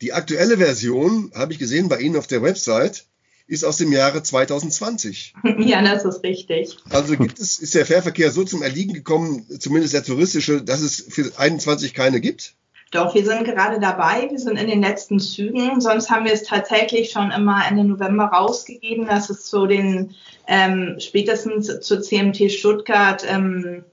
Die 0.00 0.12
aktuelle 0.12 0.56
Version 0.56 1.30
habe 1.34 1.52
ich 1.52 1.58
gesehen 1.58 1.88
bei 1.88 2.00
Ihnen 2.00 2.16
auf 2.16 2.26
der 2.26 2.42
Website 2.42 3.04
ist 3.50 3.64
aus 3.64 3.76
dem 3.78 3.92
Jahre 3.92 4.22
2020. 4.22 5.34
Ja, 5.58 5.82
das 5.82 6.04
ist 6.04 6.22
richtig. 6.22 6.76
Also 6.88 7.16
gibt 7.16 7.38
es, 7.38 7.58
ist 7.58 7.74
der 7.74 7.84
Fährverkehr 7.84 8.30
so 8.30 8.44
zum 8.44 8.62
Erliegen 8.62 8.94
gekommen, 8.94 9.44
zumindest 9.58 9.92
der 9.92 10.04
touristische, 10.04 10.62
dass 10.62 10.80
es 10.80 11.04
für 11.08 11.30
21 11.36 11.92
keine 11.92 12.20
gibt? 12.20 12.54
Doch, 12.92 13.14
wir 13.14 13.24
sind 13.24 13.44
gerade 13.44 13.78
dabei. 13.78 14.28
Wir 14.30 14.38
sind 14.38 14.56
in 14.56 14.68
den 14.68 14.80
letzten 14.80 15.20
Zügen. 15.20 15.80
Sonst 15.80 16.10
haben 16.10 16.24
wir 16.24 16.32
es 16.32 16.44
tatsächlich 16.44 17.10
schon 17.10 17.30
immer 17.30 17.62
Ende 17.68 17.84
November 17.84 18.24
rausgegeben, 18.24 19.06
dass 19.06 19.30
es 19.30 19.44
zu 19.44 19.66
den 19.66 20.14
ähm, 20.48 20.96
spätestens 20.98 21.80
zur 21.80 22.02
CMT 22.02 22.50
Stuttgart 22.50 23.24
ähm, 23.28 23.84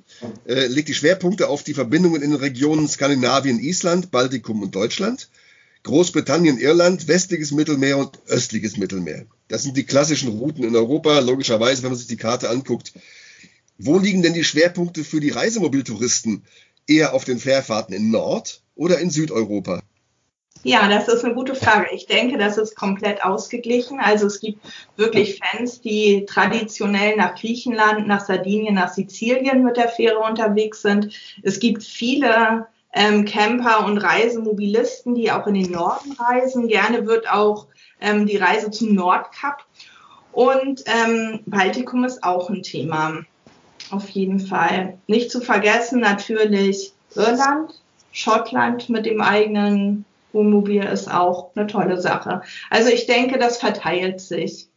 äh, 0.46 0.66
legt 0.66 0.88
die 0.88 0.94
Schwerpunkte 0.94 1.48
auf 1.48 1.62
die 1.62 1.74
Verbindungen 1.74 2.22
in 2.22 2.30
den 2.30 2.40
Regionen 2.40 2.88
Skandinavien, 2.88 3.58
Island, 3.58 4.10
Baltikum 4.10 4.62
und 4.62 4.74
Deutschland. 4.74 5.28
Großbritannien, 5.82 6.58
Irland, 6.58 7.08
westliches 7.08 7.52
Mittelmeer 7.52 7.98
und 7.98 8.18
östliches 8.26 8.76
Mittelmeer. 8.76 9.24
Das 9.48 9.62
sind 9.62 9.76
die 9.76 9.86
klassischen 9.86 10.28
Routen 10.28 10.64
in 10.64 10.76
Europa, 10.76 11.18
logischerweise, 11.20 11.82
wenn 11.82 11.90
man 11.90 11.98
sich 11.98 12.06
die 12.06 12.16
Karte 12.16 12.50
anguckt. 12.50 12.92
Wo 13.78 13.98
liegen 13.98 14.22
denn 14.22 14.34
die 14.34 14.44
Schwerpunkte 14.44 15.04
für 15.04 15.20
die 15.20 15.30
Reisemobiltouristen? 15.30 16.44
Eher 16.86 17.14
auf 17.14 17.24
den 17.24 17.38
Fährfahrten 17.38 17.94
in 17.94 18.10
Nord- 18.10 18.62
oder 18.74 18.98
in 18.98 19.10
Südeuropa? 19.10 19.82
Ja, 20.62 20.88
das 20.88 21.08
ist 21.08 21.24
eine 21.24 21.34
gute 21.34 21.54
Frage. 21.54 21.88
Ich 21.94 22.06
denke, 22.06 22.36
das 22.36 22.58
ist 22.58 22.76
komplett 22.76 23.24
ausgeglichen. 23.24 23.98
Also 23.98 24.26
es 24.26 24.40
gibt 24.40 24.60
wirklich 24.96 25.38
Fans, 25.38 25.80
die 25.80 26.26
traditionell 26.26 27.16
nach 27.16 27.34
Griechenland, 27.34 28.06
nach 28.06 28.26
Sardinien, 28.26 28.74
nach 28.74 28.92
Sizilien 28.92 29.64
mit 29.64 29.78
der 29.78 29.88
Fähre 29.88 30.18
unterwegs 30.18 30.82
sind. 30.82 31.14
Es 31.42 31.60
gibt 31.60 31.82
viele 31.82 32.66
ähm, 32.92 33.24
Camper 33.24 33.84
und 33.84 33.98
Reisemobilisten, 33.98 35.14
die 35.14 35.30
auch 35.30 35.46
in 35.46 35.54
den 35.54 35.70
Norden 35.72 36.12
reisen. 36.12 36.68
Gerne 36.68 37.06
wird 37.06 37.30
auch 37.30 37.66
ähm, 38.00 38.26
die 38.26 38.36
Reise 38.36 38.70
zum 38.70 38.94
Nordkap. 38.94 39.64
Und 40.32 40.84
ähm, 40.86 41.40
Baltikum 41.46 42.04
ist 42.04 42.22
auch 42.22 42.50
ein 42.50 42.62
Thema. 42.62 43.24
Auf 43.90 44.08
jeden 44.10 44.38
Fall. 44.38 44.98
Nicht 45.06 45.30
zu 45.30 45.40
vergessen 45.40 46.00
natürlich 46.00 46.92
Irland, 47.14 47.80
Schottland 48.12 48.88
mit 48.88 49.06
dem 49.06 49.20
eigenen 49.20 50.04
Wohnmobil 50.32 50.84
ist 50.84 51.10
auch 51.10 51.50
eine 51.54 51.66
tolle 51.66 52.00
Sache. 52.00 52.42
Also 52.70 52.90
ich 52.90 53.06
denke, 53.06 53.38
das 53.38 53.58
verteilt 53.58 54.20
sich. 54.20 54.68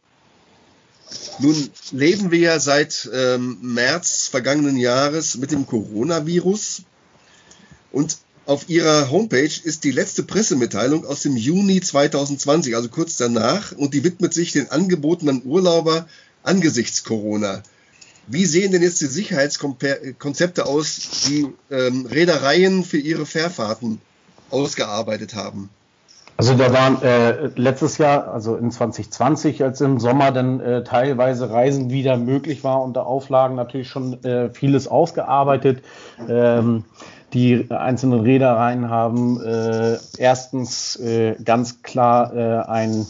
Nun 1.38 1.70
leben 1.92 2.30
wir 2.30 2.38
ja 2.38 2.58
seit 2.58 3.08
ähm, 3.12 3.58
März 3.60 4.28
vergangenen 4.28 4.76
Jahres 4.76 5.36
mit 5.36 5.52
dem 5.52 5.66
Coronavirus. 5.66 6.82
Und 7.94 8.18
auf 8.46 8.68
ihrer 8.68 9.10
Homepage 9.10 9.60
ist 9.62 9.84
die 9.84 9.92
letzte 9.92 10.24
Pressemitteilung 10.24 11.06
aus 11.06 11.22
dem 11.22 11.36
Juni 11.36 11.80
2020, 11.80 12.74
also 12.76 12.88
kurz 12.88 13.16
danach, 13.16 13.72
und 13.72 13.94
die 13.94 14.04
widmet 14.04 14.34
sich 14.34 14.52
den 14.52 14.70
Angeboten 14.70 15.28
an 15.28 15.42
Urlauber 15.44 16.06
angesichts 16.42 17.04
Corona. 17.04 17.62
Wie 18.26 18.46
sehen 18.46 18.72
denn 18.72 18.82
jetzt 18.82 19.00
die 19.00 19.06
Sicherheitskonzepte 19.06 20.66
aus, 20.66 21.24
die 21.26 21.46
ähm, 21.70 22.06
Reedereien 22.06 22.84
für 22.84 22.98
ihre 22.98 23.26
Fährfahrten 23.26 24.00
ausgearbeitet 24.50 25.34
haben? 25.34 25.70
Also 26.36 26.54
da 26.54 26.72
waren 26.72 27.00
äh, 27.02 27.46
letztes 27.54 27.98
Jahr, 27.98 28.26
also 28.32 28.56
in 28.56 28.72
2020, 28.72 29.62
als 29.62 29.80
im 29.80 30.00
Sommer 30.00 30.32
dann 30.32 30.58
äh, 30.58 30.82
teilweise 30.82 31.48
Reisen 31.50 31.90
wieder 31.90 32.16
möglich 32.16 32.64
war 32.64 32.82
unter 32.82 33.06
Auflagen, 33.06 33.54
natürlich 33.54 33.88
schon 33.88 34.22
äh, 34.24 34.50
vieles 34.50 34.88
ausgearbeitet. 34.88 35.84
Ähm, 36.28 36.84
die 37.34 37.66
einzelnen 37.70 38.20
Reedereien 38.20 38.88
haben 38.88 39.42
äh, 39.42 39.98
erstens 40.18 40.96
äh, 40.96 41.34
ganz 41.44 41.82
klar 41.82 42.34
äh, 42.34 42.70
ein 42.70 43.06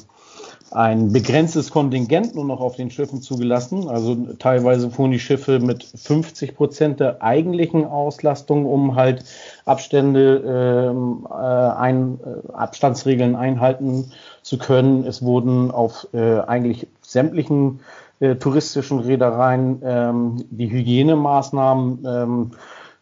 ein 0.74 1.12
begrenztes 1.12 1.70
Kontingent 1.70 2.34
nur 2.34 2.44
noch 2.44 2.60
auf 2.60 2.74
den 2.74 2.90
Schiffen 2.90 3.22
zugelassen. 3.22 3.88
Also 3.88 4.16
teilweise 4.40 4.90
fuhren 4.90 5.12
die 5.12 5.20
Schiffe 5.20 5.60
mit 5.60 5.84
50 5.84 6.56
Prozent 6.56 6.98
der 6.98 7.22
eigentlichen 7.22 7.84
Auslastung, 7.84 8.66
um 8.66 8.96
halt 8.96 9.24
Abstände, 9.66 10.90
ähm, 10.90 11.28
äh, 11.30 11.34
ein, 11.34 12.18
äh, 12.18 12.52
Abstandsregeln 12.52 13.36
einhalten 13.36 14.10
zu 14.42 14.58
können. 14.58 15.06
Es 15.06 15.22
wurden 15.22 15.70
auf 15.70 16.08
äh, 16.12 16.40
eigentlich 16.40 16.88
sämtlichen 17.02 17.78
äh, 18.18 18.34
touristischen 18.34 18.98
Reedereien 18.98 19.80
ähm, 19.84 20.44
die 20.50 20.70
Hygienemaßnahmen 20.70 22.04
ähm, 22.04 22.50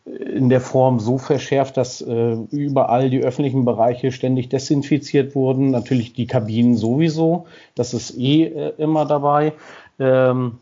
in 0.05 0.49
der 0.49 0.61
Form 0.61 0.99
so 0.99 1.19
verschärft, 1.19 1.77
dass 1.77 2.01
äh, 2.01 2.33
überall 2.51 3.09
die 3.09 3.21
öffentlichen 3.21 3.65
Bereiche 3.65 4.11
ständig 4.11 4.49
desinfiziert 4.49 5.35
wurden. 5.35 5.71
Natürlich 5.71 6.13
die 6.13 6.27
Kabinen 6.27 6.77
sowieso, 6.77 7.47
das 7.75 7.95
ist 7.95 8.19
eh 8.19 8.45
äh, 8.45 8.73
immer 8.79 9.05
dabei. 9.05 9.53
Ähm, 10.01 10.59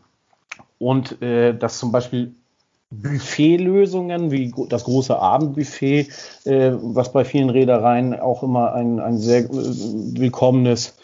und 0.78 1.22
äh, 1.22 1.54
dass 1.54 1.78
zum 1.78 1.92
Beispiel 1.92 2.34
Buffetlösungen 2.90 4.30
wie 4.30 4.52
das 4.68 4.84
große 4.84 5.16
Abendbuffet, 5.16 6.08
äh, 6.44 6.72
was 6.72 7.12
bei 7.12 7.24
vielen 7.24 7.48
Reedereien 7.50 8.18
auch 8.18 8.42
immer 8.42 8.74
ein, 8.74 8.98
ein 8.98 9.16
sehr 9.18 9.44
äh, 9.44 9.48
willkommenes 9.50 10.96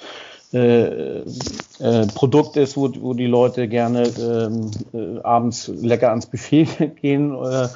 äh, 0.52 1.18
äh, 1.18 2.06
Produkt 2.14 2.56
ist, 2.56 2.76
wo, 2.76 2.88
wo 3.00 3.14
die 3.14 3.26
Leute 3.26 3.68
gerne 3.68 4.04
ähm, 4.18 4.70
äh, 4.94 5.20
abends 5.22 5.68
lecker 5.68 6.10
ans 6.10 6.26
Buffet 6.26 6.66
gehen. 7.00 7.34
Äh, 7.34 7.68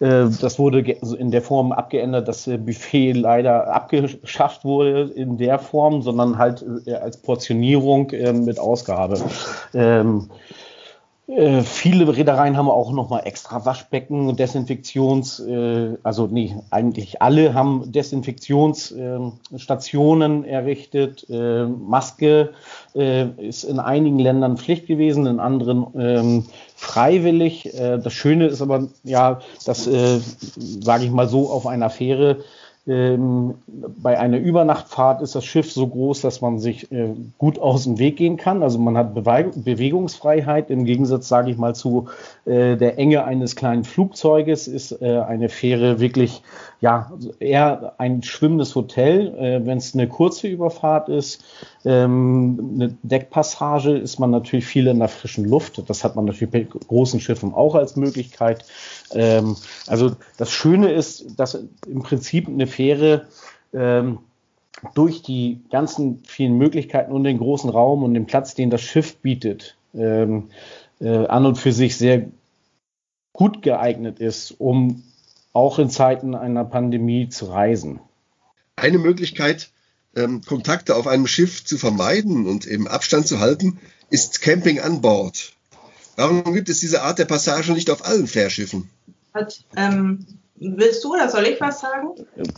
das 0.00 0.58
wurde 0.58 0.80
in 0.80 1.30
der 1.30 1.42
Form 1.42 1.72
abgeändert, 1.72 2.28
dass 2.28 2.44
Buffet 2.44 3.12
leider 3.12 3.72
abgeschafft 3.72 4.64
wurde 4.64 5.12
in 5.14 5.36
der 5.36 5.58
Form, 5.58 6.02
sondern 6.02 6.38
halt 6.38 6.64
als 7.00 7.18
Portionierung 7.18 8.10
mit 8.44 8.58
Ausgabe. 8.58 9.20
Ähm, 9.74 10.28
äh, 11.36 11.62
viele 11.62 12.14
Reedereien 12.14 12.56
haben 12.56 12.68
auch 12.68 12.90
nochmal 12.92 13.22
extra 13.24 13.64
Waschbecken, 13.64 14.36
Desinfektions, 14.36 15.40
äh, 15.40 15.96
also 16.02 16.26
nee, 16.26 16.54
eigentlich 16.70 17.22
alle 17.22 17.54
haben 17.54 17.90
Desinfektionsstationen 17.90 20.44
äh, 20.44 20.50
errichtet. 20.50 21.24
Äh, 21.30 21.64
Maske 21.66 22.50
äh, 22.94 23.28
ist 23.38 23.64
in 23.64 23.80
einigen 23.80 24.18
Ländern 24.18 24.58
Pflicht 24.58 24.86
gewesen, 24.86 25.26
in 25.26 25.40
anderen 25.40 25.86
ähm, 25.96 26.44
freiwillig. 26.76 27.74
Äh, 27.74 27.98
das 27.98 28.12
Schöne 28.12 28.46
ist 28.46 28.60
aber, 28.60 28.88
ja, 29.02 29.40
dass, 29.64 29.84
sage 29.84 31.04
ich 31.04 31.10
mal 31.10 31.28
so, 31.28 31.50
auf 31.50 31.66
einer 31.66 31.90
Fähre 31.90 32.44
ähm, 32.84 33.54
bei 33.68 34.18
einer 34.18 34.38
Übernachtfahrt 34.38 35.22
ist 35.22 35.36
das 35.36 35.44
Schiff 35.44 35.70
so 35.70 35.86
groß, 35.86 36.20
dass 36.20 36.40
man 36.40 36.58
sich 36.58 36.90
äh, 36.90 37.10
gut 37.38 37.60
aus 37.60 37.84
dem 37.84 38.00
Weg 38.00 38.16
gehen 38.16 38.36
kann. 38.36 38.64
Also 38.64 38.80
man 38.80 38.96
hat 38.96 39.14
Bewe 39.14 39.52
Bewegungsfreiheit. 39.54 40.68
Im 40.68 40.84
Gegensatz, 40.84 41.28
sage 41.28 41.52
ich 41.52 41.58
mal, 41.58 41.76
zu 41.76 42.08
äh, 42.44 42.76
der 42.76 42.98
Enge 42.98 43.24
eines 43.24 43.54
kleinen 43.54 43.84
Flugzeuges 43.84 44.66
ist 44.66 45.00
äh, 45.00 45.20
eine 45.20 45.48
Fähre 45.48 46.00
wirklich 46.00 46.42
ja 46.80 47.12
eher 47.38 47.94
ein 47.98 48.24
schwimmendes 48.24 48.74
Hotel. 48.74 49.32
Äh, 49.36 49.64
Wenn 49.64 49.78
es 49.78 49.94
eine 49.94 50.08
kurze 50.08 50.48
Überfahrt 50.48 51.08
ist, 51.08 51.44
ähm, 51.84 52.72
eine 52.74 52.96
Deckpassage, 53.04 53.96
ist 53.96 54.18
man 54.18 54.32
natürlich 54.32 54.66
viel 54.66 54.88
in 54.88 54.98
der 54.98 55.08
frischen 55.08 55.44
Luft. 55.44 55.88
Das 55.88 56.02
hat 56.02 56.16
man 56.16 56.24
natürlich 56.24 56.52
bei 56.52 56.66
großen 56.88 57.20
Schiffen 57.20 57.54
auch 57.54 57.76
als 57.76 57.94
Möglichkeit. 57.94 58.64
Ähm, 59.14 59.56
also 59.86 60.16
das 60.36 60.50
Schöne 60.50 60.92
ist, 60.92 61.38
dass 61.38 61.58
im 61.86 62.02
Prinzip 62.02 62.48
eine 62.48 62.66
Fähre 62.66 63.28
ähm, 63.72 64.18
durch 64.94 65.22
die 65.22 65.60
ganzen 65.70 66.22
vielen 66.26 66.58
Möglichkeiten 66.58 67.12
und 67.12 67.24
den 67.24 67.38
großen 67.38 67.70
Raum 67.70 68.02
und 68.02 68.14
den 68.14 68.26
Platz, 68.26 68.54
den 68.54 68.70
das 68.70 68.82
Schiff 68.82 69.16
bietet, 69.16 69.76
ähm, 69.94 70.50
äh, 71.00 71.26
an 71.26 71.46
und 71.46 71.56
für 71.56 71.72
sich 71.72 71.96
sehr 71.96 72.26
gut 73.32 73.62
geeignet 73.62 74.18
ist, 74.18 74.52
um 74.58 75.02
auch 75.52 75.78
in 75.78 75.90
Zeiten 75.90 76.34
einer 76.34 76.64
Pandemie 76.64 77.28
zu 77.28 77.46
reisen. 77.46 78.00
Eine 78.76 78.98
Möglichkeit, 78.98 79.70
ähm, 80.16 80.42
Kontakte 80.42 80.96
auf 80.96 81.06
einem 81.06 81.26
Schiff 81.26 81.64
zu 81.64 81.78
vermeiden 81.78 82.46
und 82.46 82.66
eben 82.66 82.88
Abstand 82.88 83.26
zu 83.26 83.38
halten, 83.40 83.78
ist 84.10 84.40
Camping 84.40 84.80
an 84.80 85.00
Bord. 85.00 85.52
Warum 86.16 86.52
gibt 86.52 86.68
es 86.68 86.80
diese 86.80 87.02
Art 87.02 87.18
der 87.18 87.24
Passage 87.24 87.72
nicht 87.72 87.90
auf 87.90 88.04
allen 88.04 88.26
Fährschiffen? 88.26 88.90
Hat, 89.34 89.64
ähm, 89.76 90.26
willst 90.56 91.02
du 91.04 91.14
oder 91.14 91.28
soll 91.28 91.46
ich 91.46 91.60
was 91.60 91.80
sagen? 91.80 92.14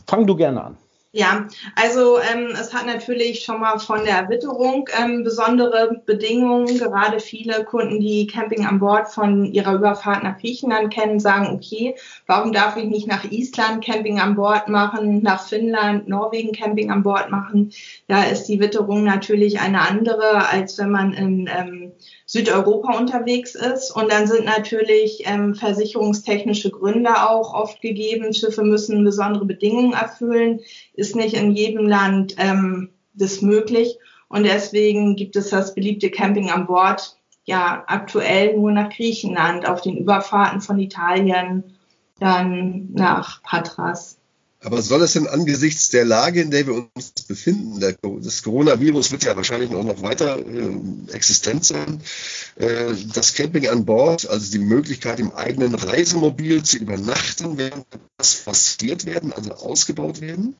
Fang 0.06 0.26
du 0.26 0.34
gerne 0.36 0.64
an. 0.64 0.76
Ja, 1.16 1.46
also 1.76 2.18
ähm, 2.18 2.56
es 2.60 2.74
hat 2.74 2.86
natürlich 2.86 3.44
schon 3.44 3.60
mal 3.60 3.78
von 3.78 4.04
der 4.04 4.28
Witterung 4.28 4.88
ähm, 5.00 5.22
besondere 5.22 6.02
Bedingungen. 6.04 6.76
Gerade 6.76 7.20
viele 7.20 7.62
Kunden, 7.64 8.00
die 8.00 8.26
Camping 8.26 8.66
an 8.66 8.80
Bord 8.80 9.12
von 9.12 9.44
ihrer 9.44 9.74
Überfahrt 9.74 10.24
nach 10.24 10.38
Griechenland 10.38 10.92
kennen, 10.92 11.20
sagen, 11.20 11.54
okay, 11.54 11.94
warum 12.26 12.52
darf 12.52 12.76
ich 12.76 12.86
nicht 12.86 13.06
nach 13.06 13.30
Island 13.30 13.84
Camping 13.84 14.18
an 14.18 14.34
Bord 14.34 14.66
machen, 14.66 15.22
nach 15.22 15.46
Finnland, 15.46 16.08
Norwegen 16.08 16.50
Camping 16.50 16.90
an 16.90 17.04
Bord 17.04 17.30
machen? 17.30 17.72
Da 18.08 18.24
ist 18.24 18.46
die 18.46 18.58
Witterung 18.58 19.04
natürlich 19.04 19.60
eine 19.60 19.82
andere, 19.88 20.48
als 20.48 20.78
wenn 20.78 20.90
man 20.90 21.12
in 21.12 21.48
ähm, 21.56 21.92
Südeuropa 22.26 22.96
unterwegs 22.96 23.54
ist. 23.54 23.90
Und 23.90 24.10
dann 24.10 24.26
sind 24.26 24.44
natürlich 24.44 25.22
ähm, 25.24 25.54
versicherungstechnische 25.54 26.70
Gründe 26.70 27.10
auch 27.28 27.54
oft 27.54 27.80
gegeben. 27.80 28.32
Schiffe 28.32 28.62
müssen 28.62 29.04
besondere 29.04 29.44
Bedingungen 29.44 29.92
erfüllen. 29.92 30.60
Ist 30.94 31.16
nicht 31.16 31.34
in 31.34 31.52
jedem 31.52 31.86
Land 31.86 32.34
ähm, 32.38 32.90
das 33.12 33.42
möglich. 33.42 33.98
Und 34.28 34.44
deswegen 34.44 35.16
gibt 35.16 35.36
es 35.36 35.50
das 35.50 35.74
beliebte 35.74 36.10
Camping 36.10 36.50
an 36.50 36.66
Bord 36.66 37.16
ja 37.44 37.84
aktuell 37.86 38.56
nur 38.56 38.72
nach 38.72 38.88
Griechenland 38.90 39.68
auf 39.68 39.82
den 39.82 39.98
Überfahrten 39.98 40.60
von 40.60 40.78
Italien 40.78 41.76
dann 42.18 42.88
nach 42.92 43.42
Patras. 43.42 44.18
Aber 44.64 44.80
soll 44.80 45.02
es 45.02 45.12
denn 45.12 45.26
angesichts 45.26 45.90
der 45.90 46.06
Lage, 46.06 46.40
in 46.40 46.50
der 46.50 46.66
wir 46.66 46.74
uns 46.94 47.10
befinden, 47.28 47.80
der, 47.80 47.96
das 48.20 48.42
Coronavirus 48.42 49.12
wird 49.12 49.24
ja 49.24 49.36
wahrscheinlich 49.36 49.70
auch 49.74 49.84
noch 49.84 50.00
weiter 50.00 50.38
äh, 50.38 51.12
existent 51.12 51.66
sein, 51.66 52.00
äh, 52.56 52.94
das 53.12 53.34
Camping 53.34 53.68
an 53.68 53.84
Bord, 53.84 54.26
also 54.26 54.50
die 54.50 54.58
Möglichkeit 54.58 55.20
im 55.20 55.32
eigenen 55.32 55.74
Reisemobil 55.74 56.62
zu 56.62 56.78
übernachten, 56.78 57.58
während 57.58 57.84
das 58.16 58.36
passiert 58.36 59.04
werden, 59.04 59.34
also 59.34 59.52
ausgebaut 59.52 60.22
werden? 60.22 60.56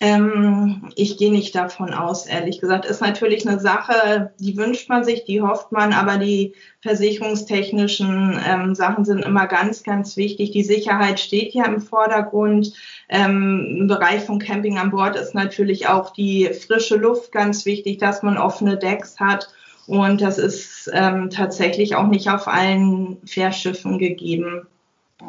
Ähm, 0.00 0.90
ich 0.94 1.16
gehe 1.16 1.32
nicht 1.32 1.54
davon 1.54 1.94
aus, 1.94 2.26
ehrlich 2.26 2.60
gesagt. 2.60 2.84
Ist 2.84 3.00
natürlich 3.00 3.48
eine 3.48 3.58
Sache, 3.58 4.32
die 4.38 4.56
wünscht 4.56 4.90
man 4.90 5.04
sich, 5.04 5.24
die 5.24 5.40
hofft 5.40 5.72
man, 5.72 5.94
aber 5.94 6.18
die 6.18 6.54
versicherungstechnischen 6.82 8.38
ähm, 8.46 8.74
Sachen 8.74 9.04
sind 9.06 9.24
immer 9.24 9.46
ganz, 9.46 9.82
ganz 9.82 10.16
wichtig. 10.16 10.50
Die 10.50 10.64
Sicherheit 10.64 11.18
steht 11.18 11.54
ja 11.54 11.64
im 11.64 11.80
Vordergrund. 11.80 12.74
Ähm, 13.08 13.76
Im 13.80 13.86
Bereich 13.86 14.22
von 14.22 14.38
Camping 14.38 14.78
an 14.78 14.90
Bord 14.90 15.16
ist 15.16 15.34
natürlich 15.34 15.88
auch 15.88 16.12
die 16.12 16.50
frische 16.52 16.96
Luft 16.96 17.32
ganz 17.32 17.64
wichtig, 17.64 17.98
dass 17.98 18.22
man 18.22 18.36
offene 18.36 18.76
Decks 18.76 19.18
hat. 19.18 19.48
Und 19.86 20.20
das 20.20 20.36
ist 20.36 20.90
ähm, 20.92 21.30
tatsächlich 21.30 21.94
auch 21.96 22.08
nicht 22.08 22.28
auf 22.28 22.48
allen 22.48 23.18
Fährschiffen 23.24 23.98
gegeben. 23.98 24.66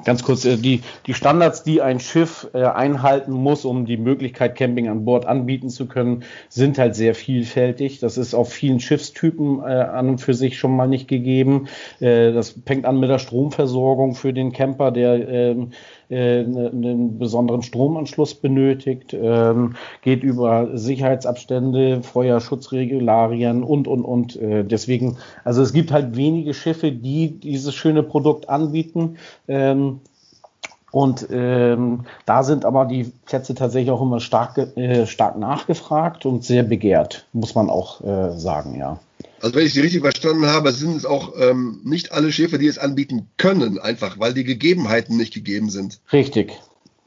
Ganz 0.03 0.21
kurz, 0.21 0.43
äh, 0.43 0.57
die, 0.57 0.81
die 1.05 1.13
Standards, 1.13 1.63
die 1.63 1.81
ein 1.81 2.01
Schiff 2.01 2.49
äh, 2.53 2.65
einhalten 2.65 3.31
muss, 3.31 3.63
um 3.63 3.85
die 3.85 3.95
Möglichkeit 3.95 4.55
Camping 4.55 4.89
an 4.89 5.05
Bord 5.05 5.25
anbieten 5.25 5.69
zu 5.69 5.87
können, 5.87 6.23
sind 6.49 6.77
halt 6.77 6.93
sehr 6.93 7.15
vielfältig. 7.15 7.99
Das 7.99 8.17
ist 8.17 8.33
auf 8.33 8.51
vielen 8.51 8.81
Schiffstypen 8.81 9.61
äh, 9.61 9.63
an 9.63 10.09
und 10.09 10.17
für 10.19 10.33
sich 10.33 10.59
schon 10.59 10.75
mal 10.75 10.87
nicht 10.87 11.07
gegeben. 11.07 11.67
Das 11.99 12.55
fängt 12.65 12.85
an 12.85 12.99
mit 12.99 13.09
der 13.09 13.19
Stromversorgung 13.19 14.15
für 14.15 14.33
den 14.33 14.51
Camper, 14.51 14.91
der 14.91 15.27
ähm, 15.29 15.71
äh, 16.09 16.43
ne, 16.43 16.69
einen 16.69 17.17
besonderen 17.17 17.61
Stromanschluss 17.61 18.35
benötigt, 18.35 19.13
ähm, 19.13 19.75
geht 20.01 20.23
über 20.23 20.77
Sicherheitsabstände, 20.77 22.01
Feuerschutzregularien 22.03 23.63
und, 23.63 23.87
und, 23.87 24.03
und. 24.03 24.35
Äh, 24.37 24.63
deswegen, 24.63 25.17
also 25.43 25.61
es 25.61 25.73
gibt 25.73 25.91
halt 25.91 26.15
wenige 26.15 26.53
Schiffe, 26.53 26.91
die 26.91 27.39
dieses 27.39 27.73
schöne 27.75 28.03
Produkt 28.03 28.49
anbieten. 28.49 29.17
Ähm, 29.47 30.01
und 30.91 31.27
ähm, 31.31 32.05
da 32.25 32.43
sind 32.43 32.63
aber 32.63 32.85
die 32.85 33.11
Plätze 33.25 33.53
tatsächlich 33.53 33.91
auch 33.91 34.01
immer 34.01 34.19
stark, 34.19 34.57
äh, 34.77 35.05
stark 35.05 35.37
nachgefragt 35.37 36.25
und 36.25 36.43
sehr 36.43 36.63
begehrt, 36.63 37.25
muss 37.33 37.55
man 37.55 37.69
auch 37.69 38.01
äh, 38.03 38.31
sagen, 38.37 38.75
ja. 38.77 38.99
Also 39.41 39.55
wenn 39.55 39.65
ich 39.65 39.73
Sie 39.73 39.81
richtig 39.81 40.01
verstanden 40.01 40.47
habe, 40.47 40.71
sind 40.71 40.97
es 40.97 41.05
auch 41.05 41.33
ähm, 41.39 41.81
nicht 41.83 42.11
alle 42.11 42.31
Schiffe, 42.31 42.57
die 42.57 42.67
es 42.67 42.77
anbieten 42.77 43.27
können, 43.37 43.79
einfach 43.79 44.19
weil 44.19 44.33
die 44.33 44.43
Gegebenheiten 44.43 45.17
nicht 45.17 45.33
gegeben 45.33 45.69
sind. 45.69 45.99
Richtig, 46.11 46.53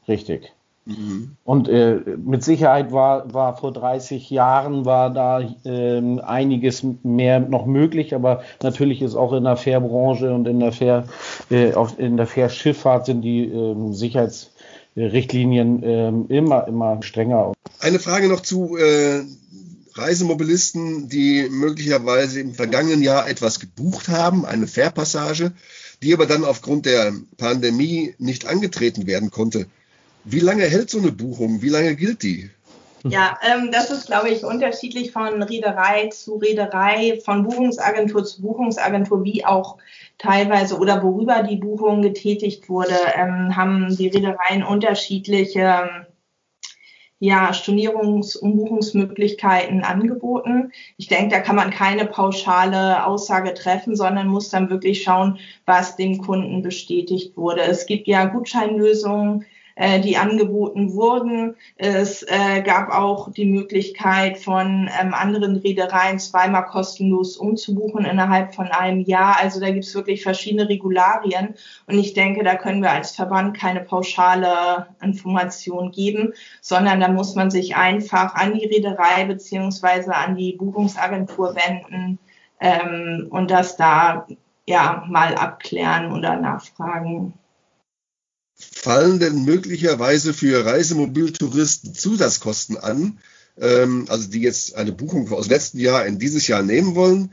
richtig. 0.07 0.51
Mhm. 0.85 1.35
Und 1.43 1.69
äh, 1.69 1.99
mit 2.17 2.43
Sicherheit 2.43 2.91
war, 2.91 3.31
war 3.33 3.55
vor 3.55 3.71
30 3.71 4.29
Jahren 4.31 4.85
war 4.85 5.11
da 5.11 5.41
äh, 5.63 6.19
einiges 6.21 6.83
mehr 7.03 7.39
noch 7.39 7.67
möglich, 7.67 8.15
aber 8.15 8.41
natürlich 8.63 9.01
ist 9.01 9.15
auch 9.15 9.33
in 9.33 9.43
der 9.43 9.57
Fährbranche 9.57 10.33
und 10.33 10.47
in 10.47 10.59
der 10.59 10.71
Fähr, 10.71 11.05
äh, 11.51 11.73
auch 11.73 11.97
in 11.99 12.17
der 12.17 12.25
Fährschifffahrt 12.25 13.05
sind 13.05 13.21
die 13.21 13.43
äh, 13.43 13.93
Sicherheitsrichtlinien 13.93 15.83
äh, 15.83 16.35
immer, 16.35 16.67
immer 16.67 17.03
strenger. 17.03 17.53
Eine 17.79 17.99
Frage 17.99 18.27
noch 18.27 18.41
zu 18.41 18.75
äh, 18.77 19.21
Reisemobilisten, 19.95 21.09
die 21.09 21.47
möglicherweise 21.49 22.39
im 22.39 22.53
vergangenen 22.53 23.01
Jahr 23.01 23.27
etwas 23.27 23.59
gebucht 23.59 24.07
haben, 24.07 24.45
eine 24.45 24.67
Fährpassage, 24.67 25.51
die 26.01 26.13
aber 26.13 26.25
dann 26.25 26.43
aufgrund 26.43 26.85
der 26.85 27.13
Pandemie 27.37 28.15
nicht 28.17 28.47
angetreten 28.47 29.07
werden 29.07 29.31
konnte. 29.31 29.67
Wie 30.23 30.39
lange 30.39 30.63
hält 30.63 30.89
so 30.89 30.99
eine 30.99 31.11
Buchung? 31.11 31.61
Wie 31.61 31.69
lange 31.69 31.95
gilt 31.95 32.23
die? 32.23 32.49
Ja, 33.03 33.39
ähm, 33.41 33.71
das 33.71 33.89
ist, 33.89 34.05
glaube 34.05 34.29
ich, 34.29 34.43
unterschiedlich 34.43 35.11
von 35.11 35.41
Reederei 35.41 36.09
zu 36.09 36.35
Reederei, 36.35 37.19
von 37.25 37.43
Buchungsagentur 37.43 38.23
zu 38.23 38.41
Buchungsagentur, 38.43 39.23
wie 39.23 39.43
auch 39.43 39.77
teilweise 40.19 40.77
oder 40.77 41.01
worüber 41.01 41.41
die 41.41 41.55
Buchung 41.55 42.03
getätigt 42.03 42.69
wurde, 42.69 42.95
ähm, 43.15 43.55
haben 43.55 43.95
die 43.95 44.07
Reedereien 44.07 44.63
unterschiedliche 44.63 46.05
ja, 47.21 47.51
Stornierungs- 47.51 48.35
und 48.35 48.55
Buchungsmöglichkeiten 48.57 49.83
angeboten. 49.83 50.71
Ich 50.97 51.07
denke, 51.07 51.35
da 51.35 51.39
kann 51.39 51.55
man 51.55 51.69
keine 51.69 52.05
pauschale 52.05 53.05
Aussage 53.05 53.53
treffen, 53.53 53.95
sondern 53.95 54.27
muss 54.27 54.49
dann 54.49 54.71
wirklich 54.71 55.03
schauen, 55.03 55.37
was 55.67 55.95
dem 55.95 56.17
Kunden 56.17 56.63
bestätigt 56.63 57.37
wurde. 57.37 57.61
Es 57.61 57.85
gibt 57.85 58.07
ja 58.07 58.25
Gutscheinlösungen, 58.25 59.45
äh, 59.75 59.99
die 59.99 60.17
angeboten 60.17 60.93
wurden. 60.93 61.55
Es 61.75 62.23
äh, 62.23 62.61
gab 62.61 62.89
auch 62.89 63.31
die 63.31 63.45
Möglichkeit 63.45 64.37
von 64.37 64.89
ähm, 64.99 65.13
anderen 65.13 65.57
Reedereien 65.57 66.19
zweimal 66.19 66.65
kostenlos 66.65 67.37
umzubuchen 67.37 68.05
innerhalb 68.05 68.53
von 68.53 68.67
einem 68.67 69.01
Jahr. 69.01 69.37
Also 69.39 69.59
da 69.59 69.69
gibt 69.69 69.85
es 69.85 69.95
wirklich 69.95 70.23
verschiedene 70.23 70.67
Regularien 70.67 71.55
und 71.87 71.97
ich 71.97 72.13
denke, 72.13 72.43
da 72.43 72.55
können 72.55 72.81
wir 72.81 72.91
als 72.91 73.15
Verband 73.15 73.57
keine 73.57 73.81
pauschale 73.81 74.87
Information 75.01 75.91
geben, 75.91 76.33
sondern 76.61 76.99
da 76.99 77.07
muss 77.07 77.35
man 77.35 77.51
sich 77.51 77.75
einfach 77.75 78.35
an 78.35 78.53
die 78.53 78.65
Reederei 78.65 79.25
beziehungsweise 79.25 80.15
an 80.15 80.35
die 80.35 80.53
Buchungsagentur 80.53 81.55
wenden 81.55 82.19
ähm, 82.59 83.27
und 83.29 83.51
das 83.51 83.77
da 83.77 84.27
ja 84.67 85.03
mal 85.07 85.35
abklären 85.35 86.11
oder 86.11 86.37
nachfragen 86.37 87.33
fallen 88.73 89.19
denn 89.19 89.43
möglicherweise 89.43 90.33
für 90.33 90.65
Reisemobiltouristen 90.65 91.93
Zusatzkosten 91.93 92.77
an, 92.77 93.19
ähm, 93.59 94.05
also 94.09 94.29
die 94.29 94.41
jetzt 94.41 94.75
eine 94.75 94.91
Buchung 94.91 95.31
aus 95.31 95.47
letzten 95.47 95.79
Jahr 95.79 96.05
in 96.05 96.19
dieses 96.19 96.47
Jahr 96.47 96.63
nehmen 96.63 96.95
wollen? 96.95 97.31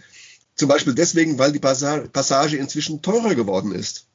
Zum 0.55 0.69
Beispiel 0.69 0.95
deswegen, 0.95 1.38
weil 1.38 1.53
die 1.53 1.61
Passage 1.61 2.57
inzwischen 2.57 3.01
teurer 3.01 3.35
geworden 3.35 3.73
ist. 3.73 4.09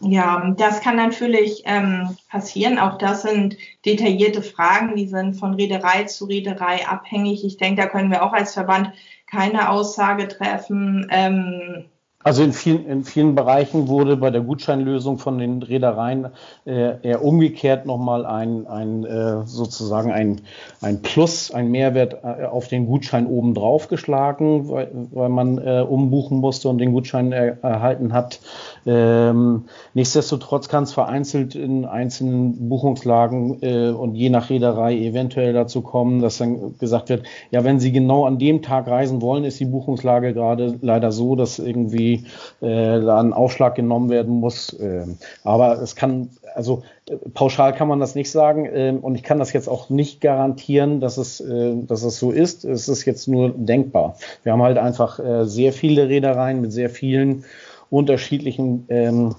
Ja, 0.00 0.54
das 0.56 0.80
kann 0.82 0.96
natürlich 0.96 1.62
ähm, 1.64 2.16
passieren. 2.28 2.78
Auch 2.78 2.98
das 2.98 3.22
sind 3.22 3.56
detaillierte 3.84 4.42
Fragen, 4.42 4.94
die 4.94 5.08
sind 5.08 5.34
von 5.34 5.54
Reederei 5.54 6.04
zu 6.04 6.26
Reederei 6.26 6.86
abhängig. 6.86 7.44
Ich 7.44 7.56
denke, 7.56 7.82
da 7.82 7.88
können 7.88 8.10
wir 8.10 8.22
auch 8.22 8.32
als 8.32 8.52
Verband 8.52 8.92
keine 9.30 9.70
Aussage 9.70 10.28
treffen. 10.28 11.06
Ähm, 11.10 11.86
Also 12.26 12.42
in 12.42 12.52
vielen, 12.52 12.86
in 12.86 13.04
vielen 13.04 13.36
Bereichen 13.36 13.86
wurde 13.86 14.16
bei 14.16 14.30
der 14.30 14.40
Gutscheinlösung 14.40 15.18
von 15.18 15.38
den 15.38 15.62
Reedereien 15.62 16.30
äh, 16.64 17.00
eher 17.00 17.22
umgekehrt 17.22 17.86
nochmal 17.86 18.26
ein, 18.26 18.66
ein 18.66 19.04
äh, 19.04 19.46
sozusagen 19.46 20.10
ein, 20.10 20.40
ein 20.80 21.02
Plus, 21.02 21.52
ein 21.52 21.70
Mehrwert 21.70 22.24
äh, 22.24 22.46
auf 22.46 22.66
den 22.66 22.86
Gutschein 22.86 23.28
obendrauf 23.28 23.86
geschlagen, 23.86 24.68
weil, 24.68 24.90
weil 25.12 25.28
man 25.28 25.58
äh, 25.58 25.84
umbuchen 25.88 26.38
musste 26.38 26.68
und 26.68 26.78
den 26.78 26.92
Gutschein 26.92 27.30
er, 27.30 27.62
erhalten 27.62 28.12
hat. 28.12 28.40
Ähm, 28.86 29.66
nichtsdestotrotz 29.94 30.68
kann 30.68 30.82
es 30.82 30.92
vereinzelt 30.92 31.54
in 31.54 31.84
einzelnen 31.84 32.68
Buchungslagen 32.68 33.62
äh, 33.62 33.90
und 33.90 34.16
je 34.16 34.30
nach 34.30 34.50
Reederei 34.50 34.96
eventuell 34.96 35.52
dazu 35.52 35.80
kommen, 35.80 36.20
dass 36.20 36.38
dann 36.38 36.76
gesagt 36.78 37.08
wird, 37.08 37.22
ja, 37.52 37.62
wenn 37.62 37.78
Sie 37.78 37.92
genau 37.92 38.24
an 38.26 38.40
dem 38.40 38.62
Tag 38.62 38.88
reisen 38.88 39.22
wollen, 39.22 39.44
ist 39.44 39.60
die 39.60 39.64
Buchungslage 39.64 40.34
gerade 40.34 40.76
leider 40.80 41.12
so, 41.12 41.36
dass 41.36 41.60
irgendwie 41.60 42.15
äh, 42.60 43.00
da 43.00 43.20
ein 43.20 43.32
Aufschlag 43.32 43.74
genommen 43.74 44.10
werden 44.10 44.34
muss. 44.34 44.72
Äh, 44.72 45.06
aber 45.44 45.80
es 45.80 45.96
kann, 45.96 46.30
also 46.54 46.82
äh, 47.08 47.16
pauschal 47.34 47.74
kann 47.74 47.88
man 47.88 48.00
das 48.00 48.14
nicht 48.14 48.30
sagen 48.30 48.66
äh, 48.66 48.96
und 49.00 49.14
ich 49.14 49.22
kann 49.22 49.38
das 49.38 49.52
jetzt 49.52 49.68
auch 49.68 49.90
nicht 49.90 50.20
garantieren, 50.20 51.00
dass 51.00 51.16
es, 51.16 51.40
äh, 51.40 51.74
dass 51.76 52.02
es 52.02 52.18
so 52.18 52.30
ist. 52.30 52.64
Es 52.64 52.88
ist 52.88 53.04
jetzt 53.04 53.28
nur 53.28 53.50
denkbar. 53.50 54.16
Wir 54.42 54.52
haben 54.52 54.62
halt 54.62 54.78
einfach 54.78 55.18
äh, 55.18 55.44
sehr 55.44 55.72
viele 55.72 56.08
Reedereien 56.08 56.60
mit 56.60 56.72
sehr 56.72 56.90
vielen 56.90 57.44
unterschiedlichen 57.90 58.86
ähm, 58.88 59.34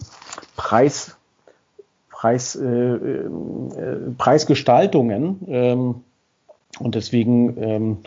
Preis, 0.55 1.15
Preis, 2.09 2.55
äh, 2.55 2.65
äh, 2.65 3.29
Preisgestaltungen. 4.17 5.39
Ähm, 5.47 5.95
und 6.79 6.95
deswegen 6.95 7.57
ähm, 7.61 7.97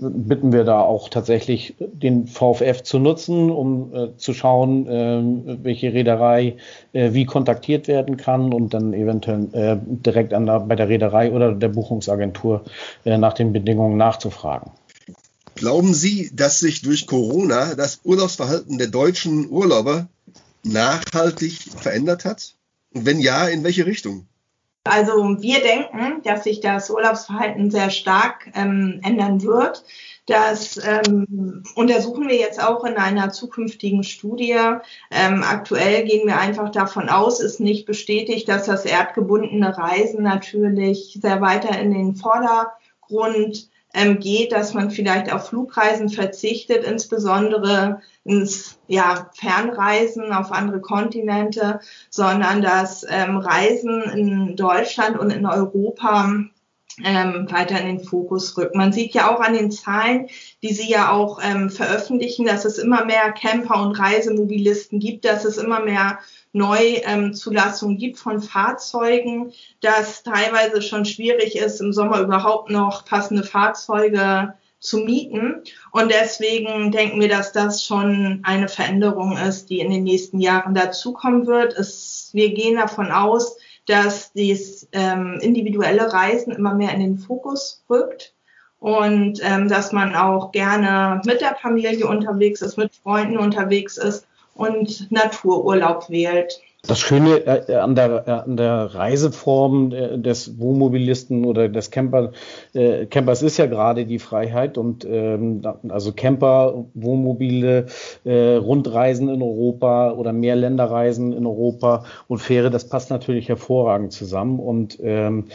bitten 0.00 0.52
wir 0.52 0.64
da 0.64 0.80
auch 0.80 1.08
tatsächlich 1.08 1.74
den 1.78 2.26
VFF 2.26 2.82
zu 2.82 2.98
nutzen, 2.98 3.50
um 3.50 3.94
äh, 3.94 4.16
zu 4.16 4.34
schauen, 4.34 4.86
äh, 4.86 5.64
welche 5.64 5.92
Reederei 5.92 6.56
äh, 6.92 7.12
wie 7.12 7.24
kontaktiert 7.24 7.88
werden 7.88 8.16
kann 8.16 8.52
und 8.52 8.74
dann 8.74 8.92
eventuell 8.92 9.48
äh, 9.52 9.76
direkt 9.80 10.34
an 10.34 10.46
der, 10.46 10.60
bei 10.60 10.76
der 10.76 10.88
Reederei 10.88 11.32
oder 11.32 11.52
der 11.52 11.68
Buchungsagentur 11.68 12.64
äh, 13.04 13.16
nach 13.18 13.34
den 13.34 13.52
Bedingungen 13.52 13.96
nachzufragen. 13.96 14.72
Glauben 15.54 15.94
Sie, 15.94 16.30
dass 16.34 16.58
sich 16.58 16.82
durch 16.82 17.06
Corona 17.06 17.74
das 17.74 18.00
Urlaubsverhalten 18.04 18.76
der 18.76 18.88
deutschen 18.88 19.48
Urlauber 19.48 20.08
nachhaltig 20.62 21.52
verändert 21.78 22.24
hat? 22.24 22.54
Und 22.92 23.06
wenn 23.06 23.20
ja, 23.20 23.46
in 23.48 23.64
welche 23.64 23.86
Richtung? 23.86 24.26
Also 24.86 25.40
wir 25.40 25.60
denken, 25.60 26.22
dass 26.22 26.44
sich 26.44 26.60
das 26.60 26.90
Urlaubsverhalten 26.90 27.70
sehr 27.70 27.90
stark 27.90 28.50
ähm, 28.54 29.00
ändern 29.02 29.42
wird. 29.42 29.84
Das 30.26 30.78
ähm, 30.84 31.62
untersuchen 31.76 32.28
wir 32.28 32.36
jetzt 32.36 32.62
auch 32.62 32.84
in 32.84 32.96
einer 32.96 33.30
zukünftigen 33.30 34.02
Studie. 34.02 34.58
Ähm, 35.10 35.44
aktuell 35.44 36.04
gehen 36.04 36.26
wir 36.26 36.38
einfach 36.38 36.70
davon 36.70 37.08
aus, 37.08 37.40
ist 37.40 37.60
nicht 37.60 37.86
bestätigt, 37.86 38.48
dass 38.48 38.66
das 38.66 38.84
erdgebundene 38.84 39.78
Reisen 39.78 40.24
natürlich 40.24 41.18
sehr 41.22 41.40
weiter 41.40 41.78
in 41.78 41.92
den 41.92 42.16
Vordergrund 42.16 43.70
ähm, 43.96 44.20
geht, 44.20 44.52
dass 44.52 44.74
man 44.74 44.90
vielleicht 44.90 45.32
auf 45.32 45.48
Flugreisen 45.48 46.10
verzichtet, 46.10 46.84
insbesondere 46.84 48.02
ins 48.24 48.78
ja, 48.86 49.30
Fernreisen 49.34 50.32
auf 50.32 50.52
andere 50.52 50.80
Kontinente, 50.80 51.80
sondern 52.10 52.60
dass 52.60 53.06
ähm, 53.08 53.38
Reisen 53.38 54.02
in 54.02 54.54
Deutschland 54.54 55.18
und 55.18 55.30
in 55.30 55.46
Europa 55.46 56.30
ähm, 57.04 57.46
weiter 57.50 57.80
in 57.80 57.86
den 57.86 58.04
Fokus 58.04 58.56
rückt. 58.56 58.74
Man 58.74 58.92
sieht 58.92 59.14
ja 59.14 59.34
auch 59.34 59.40
an 59.40 59.54
den 59.54 59.70
Zahlen, 59.70 60.28
die 60.62 60.72
Sie 60.72 60.90
ja 60.90 61.10
auch 61.10 61.40
ähm, 61.42 61.70
veröffentlichen, 61.70 62.46
dass 62.46 62.64
es 62.64 62.78
immer 62.78 63.04
mehr 63.04 63.32
Camper 63.32 63.82
und 63.82 63.98
Reisemobilisten 63.98 64.98
gibt, 64.98 65.24
dass 65.24 65.44
es 65.44 65.56
immer 65.58 65.80
mehr 65.80 66.18
Neuzulassungen 66.56 67.98
gibt 67.98 68.18
von 68.18 68.40
Fahrzeugen, 68.40 69.52
dass 69.82 70.22
teilweise 70.22 70.80
schon 70.80 71.04
schwierig 71.04 71.56
ist, 71.56 71.80
im 71.80 71.92
Sommer 71.92 72.20
überhaupt 72.20 72.70
noch 72.70 73.04
passende 73.04 73.42
Fahrzeuge 73.42 74.54
zu 74.80 74.98
mieten. 74.98 75.62
Und 75.92 76.10
deswegen 76.10 76.90
denken 76.92 77.20
wir, 77.20 77.28
dass 77.28 77.52
das 77.52 77.84
schon 77.84 78.40
eine 78.42 78.68
Veränderung 78.68 79.36
ist, 79.36 79.68
die 79.68 79.80
in 79.80 79.90
den 79.90 80.04
nächsten 80.04 80.40
Jahren 80.40 80.74
dazukommen 80.74 81.46
wird. 81.46 81.74
Es, 81.74 82.30
wir 82.32 82.54
gehen 82.54 82.76
davon 82.76 83.10
aus, 83.10 83.58
dass 83.86 84.32
das 84.32 84.88
ähm, 84.92 85.38
individuelle 85.42 86.10
Reisen 86.10 86.52
immer 86.52 86.74
mehr 86.74 86.94
in 86.94 87.00
den 87.00 87.18
Fokus 87.18 87.84
rückt 87.90 88.34
und 88.78 89.40
ähm, 89.42 89.68
dass 89.68 89.92
man 89.92 90.14
auch 90.14 90.52
gerne 90.52 91.20
mit 91.26 91.42
der 91.42 91.54
Familie 91.56 92.06
unterwegs 92.06 92.62
ist, 92.62 92.78
mit 92.78 92.94
Freunden 92.94 93.36
unterwegs 93.36 93.98
ist 93.98 94.26
und 94.56 95.10
Natururlaub 95.10 96.08
wählt. 96.10 96.60
Das 96.86 97.00
Schöne 97.00 97.38
äh, 97.46 97.74
an 97.74 97.96
der, 97.96 98.28
äh, 98.28 98.30
an 98.30 98.56
der 98.56 98.94
Reiseform 98.94 99.92
äh, 99.92 100.18
des 100.18 100.60
Wohnmobilisten 100.60 101.44
oder 101.44 101.68
des 101.68 101.90
Camper, 101.90 102.30
äh, 102.74 103.06
Campers 103.06 103.42
ist 103.42 103.56
ja 103.56 103.66
gerade 103.66 104.06
die 104.06 104.20
Freiheit 104.20 104.78
und 104.78 105.04
ähm, 105.04 105.62
also 105.88 106.12
Camper, 106.12 106.84
Wohnmobile, 106.94 107.86
äh, 108.24 108.54
Rundreisen 108.54 109.28
in 109.28 109.42
Europa 109.42 110.12
oder 110.12 110.32
Mehrländerreisen 110.32 111.32
in 111.32 111.44
Europa 111.44 112.04
und 112.28 112.38
Fähre, 112.38 112.70
das 112.70 112.88
passt 112.88 113.10
natürlich 113.10 113.48
hervorragend 113.48 114.12
zusammen 114.12 114.60
und 114.60 114.98
ähm, 115.02 115.46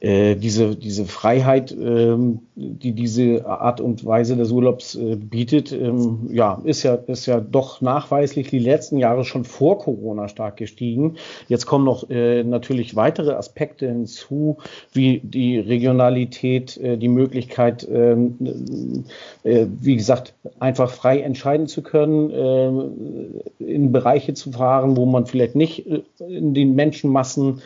äh, 0.00 0.34
diese, 0.34 0.76
diese 0.76 1.04
Freiheit, 1.04 1.72
ähm, 1.72 2.40
die 2.54 2.92
diese 2.92 3.46
Art 3.46 3.82
und 3.82 4.06
Weise 4.06 4.34
des 4.34 4.50
Urlaubs 4.50 4.94
äh, 4.94 5.16
bietet, 5.16 5.72
ähm, 5.72 6.30
ja, 6.32 6.60
ist 6.64 6.82
ja, 6.84 6.94
ist 6.94 7.26
ja 7.26 7.38
doch 7.38 7.82
nachweislich 7.82 8.48
die 8.48 8.60
letzten 8.60 8.96
Jahre 8.96 9.24
schon 9.24 9.44
vor 9.44 9.78
Corona 9.78 10.28
stark 10.28 10.56
gestiegen. 10.56 11.16
Jetzt 11.48 11.66
kommen 11.66 11.84
noch 11.84 12.08
äh, 12.08 12.42
natürlich 12.44 12.96
weitere 12.96 13.32
Aspekte 13.32 13.88
hinzu, 13.88 14.56
wie 14.90 15.20
die 15.22 15.58
Regionalität, 15.58 16.78
äh, 16.78 16.96
die 16.96 17.08
Möglichkeit, 17.08 17.86
ähm, 17.92 19.04
äh, 19.42 19.66
wie 19.68 19.96
gesagt, 19.96 20.32
einfach 20.60 20.90
frei 20.90 21.20
entscheiden 21.20 21.66
zu 21.66 21.82
können, 21.82 23.40
in 23.58 23.92
Bereiche 23.92 24.32
zu 24.32 24.52
fahren, 24.52 24.96
wo 24.96 25.04
man 25.04 25.26
vielleicht 25.26 25.54
nicht 25.54 25.86
in 26.18 26.54
den 26.54 26.74
Menschenmassen 26.74 27.60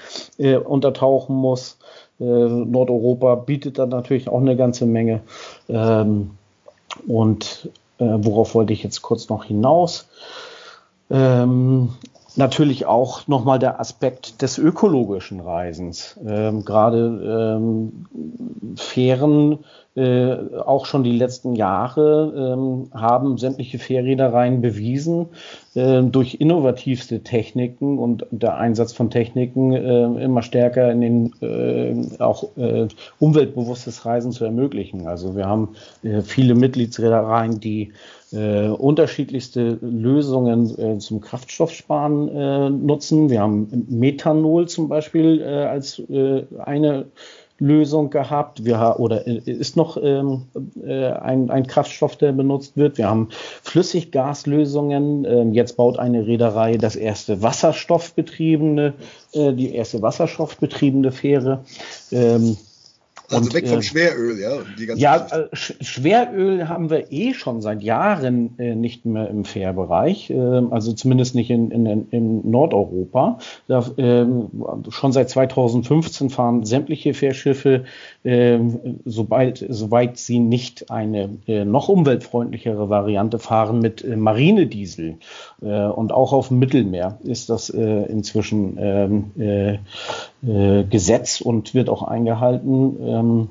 untertauchen 0.65 1.37
muss. 1.37 1.79
Äh, 2.21 2.25
Nordeuropa 2.25 3.35
bietet 3.35 3.79
dann 3.79 3.89
natürlich 3.91 4.29
auch 4.29 4.41
eine 4.41 4.57
ganze 4.57 4.87
Menge. 4.87 5.21
Ähm, 5.69 6.31
und 7.07 7.71
äh, 7.99 8.05
worauf 8.05 8.55
wollte 8.55 8.73
ich 8.73 8.83
jetzt 8.83 9.03
kurz 9.03 9.29
noch 9.29 9.45
hinaus? 9.45 10.09
Ähm, 11.11 11.91
natürlich 12.37 12.87
auch 12.87 13.27
nochmal 13.29 13.59
der 13.59 13.81
Aspekt 13.81 14.43
des 14.43 14.59
ökologischen 14.59 15.41
Reisens. 15.41 16.19
Ähm, 16.27 16.65
Gerade 16.65 17.59
ähm, 17.59 18.07
Fähren 18.77 19.59
äh, 19.97 20.35
auch 20.65 20.87
schon 20.87 21.05
die 21.05 21.17
letzten 21.17 21.55
Jahre 21.55 22.57
ähm, 22.57 22.91
haben 22.93 23.39
sämtliche 23.39 23.79
Fährreedereien 23.79 24.61
bewiesen, 24.61 25.27
äh, 25.75 26.03
durch 26.03 26.41
innovativste 26.41 27.23
Techniken 27.23 27.99
und 27.99 28.27
der 28.33 28.57
Einsatz 28.57 28.93
von 28.93 29.11
Techniken 29.11 29.73
äh, 29.73 30.25
immer 30.25 30.43
stärker 30.43 30.91
in 30.91 31.01
den 31.01 31.33
äh, 31.41 32.21
auch 32.21 32.57
äh, 32.57 32.89
umweltbewusstes 33.21 34.05
Reisen 34.05 34.33
zu 34.33 34.45
ermöglichen. 34.45 35.07
Also 35.07 35.37
wir 35.37 35.47
haben 35.47 35.77
äh, 36.03 36.23
viele 36.23 36.57
Mitgliedsreedereien, 36.57 37.61
die 37.61 37.93
äh, 38.35 38.69
unterschiedlichste 38.69 39.79
Lösungen 39.81 40.79
äh, 40.79 40.99
zum 40.99 41.21
Kraftstoffsparen 41.21 42.29
äh, 42.29 42.71
nutzen. 42.71 43.31
Wir 43.31 43.41
haben 43.41 43.87
Methanol 43.89 44.69
zum 44.69 44.89
Beispiel 44.89 45.41
äh, 45.41 45.65
als 45.65 45.99
äh, 45.99 46.45
eine 46.59 47.07
Lösung 47.59 48.11
gehabt. 48.11 48.65
Wir 48.65 48.97
oder 48.99 49.27
ist 49.27 49.77
noch 49.77 49.97
ähm, 50.03 50.43
äh, 50.85 51.07
ein, 51.07 51.51
ein 51.51 51.67
Kraftstoff, 51.67 52.17
der 52.17 52.33
benutzt 52.33 52.77
wird. 52.77 52.99
Wir 52.99 53.09
haben 53.09 53.29
Flüssiggaslösungen. 53.63 55.25
Ähm, 55.25 55.53
jetzt 55.53 55.77
baut 55.77 55.99
eine 55.99 56.27
Reederei 56.27 56.77
das 56.77 56.97
erste 56.97 57.43
wasserstoffbetriebene, 57.43 58.95
äh, 59.33 59.53
die 59.53 59.75
erste 59.75 60.03
wasserstoffbetriebene 60.03 61.13
Fähre. 61.13 61.65
Ähm, 62.11 62.57
also 63.31 63.47
und, 63.47 63.55
weg 63.55 63.69
vom 63.69 63.79
äh, 63.79 63.83
Schweröl, 63.83 64.39
ja. 64.39 64.95
ja, 64.95 65.27
äh, 65.27 65.49
Schweröl 65.53 66.69
haben 66.69 66.91
wir 66.91 67.11
eh 67.11 67.33
schon 67.33 67.63
seit 67.63 67.83
Jahren 67.83 68.59
äh, 68.59 68.75
nicht 68.75 69.07
mehr 69.07 69.29
im 69.29 69.45
Fährbereich, 69.45 70.31
äh, 70.31 70.37
also 70.71 70.93
zumindest 70.93 71.35
nicht 71.35 71.51
in, 71.51 71.71
in, 71.71 72.09
in 72.11 72.51
Nordeuropa. 72.51 73.39
Da, 73.67 73.85
ähm, 73.97 74.49
schon 74.91 75.13
seit 75.13 75.31
2015 75.31 76.29
fahren 76.31 76.65
sämtliche 76.65 77.15
Fährschiffe, 77.15 77.85
ähm, 78.25 79.01
sobald, 79.07 79.65
soweit 79.69 80.19
sie 80.19 80.39
nicht 80.39 80.91
eine 80.91 81.39
äh, 81.47 81.65
noch 81.65 81.89
umweltfreundlichere 81.89 82.91
Variante 82.91 83.39
fahren, 83.39 83.81
mit 83.81 84.05
äh, 84.05 84.17
Marinediesel. 84.17 85.17
und 85.61 86.13
auch 86.13 86.33
auf 86.33 86.49
dem 86.49 86.59
Mittelmeer 86.59 87.19
ist 87.25 87.49
das 87.49 87.71
inzwischen 87.71 88.77
ähm, 90.47 90.85
Gesetz 90.85 91.41
und 91.41 91.75
wird 91.75 91.89
auch 91.89 92.03
eingehalten 92.03 92.97
ähm, 93.01 93.49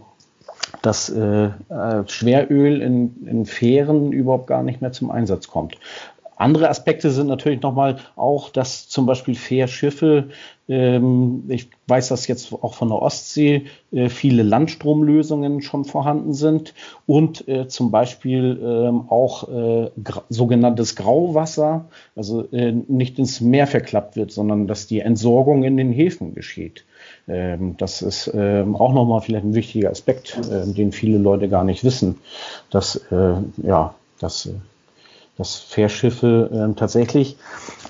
dass 0.81 1.09
äh, 1.09 1.45
äh, 1.45 2.07
Schweröl 2.07 2.81
in, 2.81 3.25
in 3.27 3.45
Fähren 3.45 4.11
überhaupt 4.11 4.47
gar 4.47 4.63
nicht 4.63 4.81
mehr 4.81 4.91
zum 4.91 5.11
Einsatz 5.11 5.47
kommt. 5.47 5.77
Andere 6.35 6.69
Aspekte 6.69 7.11
sind 7.11 7.27
natürlich 7.27 7.61
nochmal 7.61 7.97
auch, 8.15 8.49
dass 8.49 8.87
zum 8.87 9.05
Beispiel 9.05 9.35
Fährschiffe, 9.35 10.29
ähm, 10.67 11.43
ich 11.49 11.69
weiß 11.87 12.09
das 12.09 12.27
jetzt 12.27 12.53
auch 12.53 12.73
von 12.73 12.89
der 12.89 13.01
Ostsee, 13.01 13.65
äh, 13.91 14.09
viele 14.09 14.43
Landstromlösungen 14.43 15.61
schon 15.61 15.85
vorhanden 15.85 16.33
sind 16.33 16.73
und 17.05 17.47
äh, 17.47 17.67
zum 17.67 17.91
Beispiel 17.91 18.59
ähm, 18.63 19.09
auch 19.09 19.49
äh, 19.49 19.91
gra 20.03 20.23
sogenanntes 20.29 20.95
Grauwasser, 20.95 21.85
also 22.15 22.47
äh, 22.51 22.71
nicht 22.71 23.19
ins 23.19 23.41
Meer 23.41 23.67
verklappt 23.67 24.15
wird, 24.15 24.31
sondern 24.31 24.67
dass 24.67 24.87
die 24.87 25.01
Entsorgung 25.01 25.63
in 25.63 25.77
den 25.77 25.91
Häfen 25.91 26.33
geschieht. 26.33 26.85
Ähm, 27.27 27.75
das 27.77 28.01
ist 28.01 28.31
ähm, 28.33 28.75
auch 28.75 28.93
nochmal 28.93 29.21
vielleicht 29.21 29.45
ein 29.45 29.55
wichtiger 29.55 29.91
Aspekt, 29.91 30.39
äh, 30.49 30.65
den 30.65 30.91
viele 30.91 31.17
Leute 31.17 31.49
gar 31.49 31.63
nicht 31.63 31.83
wissen, 31.83 32.17
dass 32.69 32.95
äh, 33.11 33.35
ja, 33.57 33.95
dass 34.19 34.49
dass 35.37 35.55
Fährschiffe 35.55 36.49
äh, 36.51 36.79
tatsächlich 36.79 37.37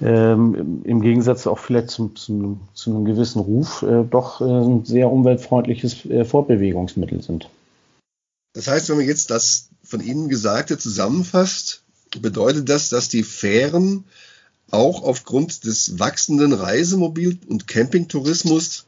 ähm, 0.02 0.82
im 0.86 1.02
Gegensatz 1.02 1.46
auch 1.46 1.60
vielleicht 1.60 1.90
zum, 1.90 2.16
zum, 2.16 2.62
zu 2.74 2.92
einem 2.92 3.06
gewissen 3.06 3.40
Ruf 3.40 3.84
äh, 3.84 4.04
doch 4.10 4.42
äh, 4.42 4.46
ein 4.46 4.86
sehr 4.86 5.12
umweltfreundliches 5.12 6.06
äh, 6.06 6.24
Fortbewegungsmittel 6.24 7.22
sind. 7.22 7.50
Das 8.54 8.68
heißt, 8.68 8.90
wenn 8.90 8.98
man 8.98 9.08
jetzt 9.08 9.32
das 9.32 9.70
von 9.84 10.00
Ihnen 10.00 10.30
Gesagte 10.30 10.78
zusammenfasst, 10.78 11.84
bedeutet 12.22 12.70
das, 12.70 12.90
dass 12.90 13.10
die 13.10 13.24
Fähren 13.24 14.06
auch 14.72 15.04
aufgrund 15.04 15.66
des 15.66 16.00
wachsenden 16.00 16.54
Reisemobil- 16.54 17.40
und 17.48 17.68
Campingtourismus 17.68 18.86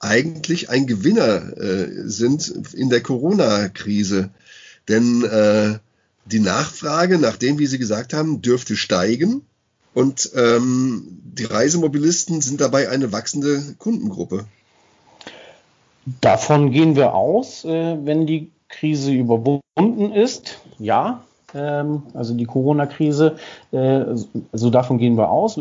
eigentlich 0.00 0.70
ein 0.70 0.86
Gewinner 0.86 1.56
äh, 1.56 2.08
sind 2.08 2.48
in 2.74 2.88
der 2.88 3.02
Corona-Krise. 3.02 4.30
Denn 4.88 5.24
äh, 5.24 5.78
die 6.30 6.40
Nachfrage 6.40 7.18
nach 7.18 7.36
dem, 7.36 7.58
wie 7.58 7.66
Sie 7.66 7.78
gesagt 7.78 8.12
haben, 8.12 8.42
dürfte 8.42 8.76
steigen. 8.76 9.42
Und 9.94 10.30
ähm, 10.34 11.18
die 11.24 11.44
Reisemobilisten 11.44 12.40
sind 12.40 12.60
dabei 12.60 12.88
eine 12.88 13.12
wachsende 13.12 13.74
Kundengruppe. 13.78 14.46
Davon 16.20 16.70
gehen 16.70 16.96
wir 16.96 17.14
aus, 17.14 17.64
äh, 17.64 17.96
wenn 18.04 18.26
die 18.26 18.50
Krise 18.68 19.12
überwunden 19.12 20.12
ist. 20.12 20.60
Ja, 20.78 21.24
also 21.54 22.34
die 22.34 22.44
Corona-Krise. 22.44 23.36
Äh, 23.72 24.04
also 24.52 24.70
davon 24.70 24.98
gehen 24.98 25.16
wir 25.16 25.30
aus. 25.30 25.58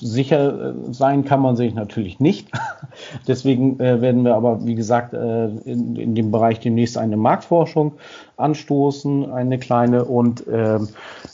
Sicher 0.00 0.70
äh, 0.70 0.92
sein 0.92 1.24
kann 1.24 1.40
man 1.40 1.56
sich 1.56 1.74
natürlich 1.74 2.20
nicht. 2.20 2.48
Deswegen 3.28 3.78
äh, 3.80 4.00
werden 4.00 4.24
wir 4.24 4.34
aber, 4.34 4.64
wie 4.64 4.74
gesagt, 4.74 5.12
in, 5.12 5.96
in 5.96 6.14
dem 6.14 6.30
Bereich 6.30 6.60
demnächst 6.60 6.96
eine 6.96 7.16
Marktforschung 7.16 7.92
anstoßen, 8.36 9.30
eine 9.30 9.58
kleine 9.58 10.04
und 10.06 10.44
ähm, 10.50 10.88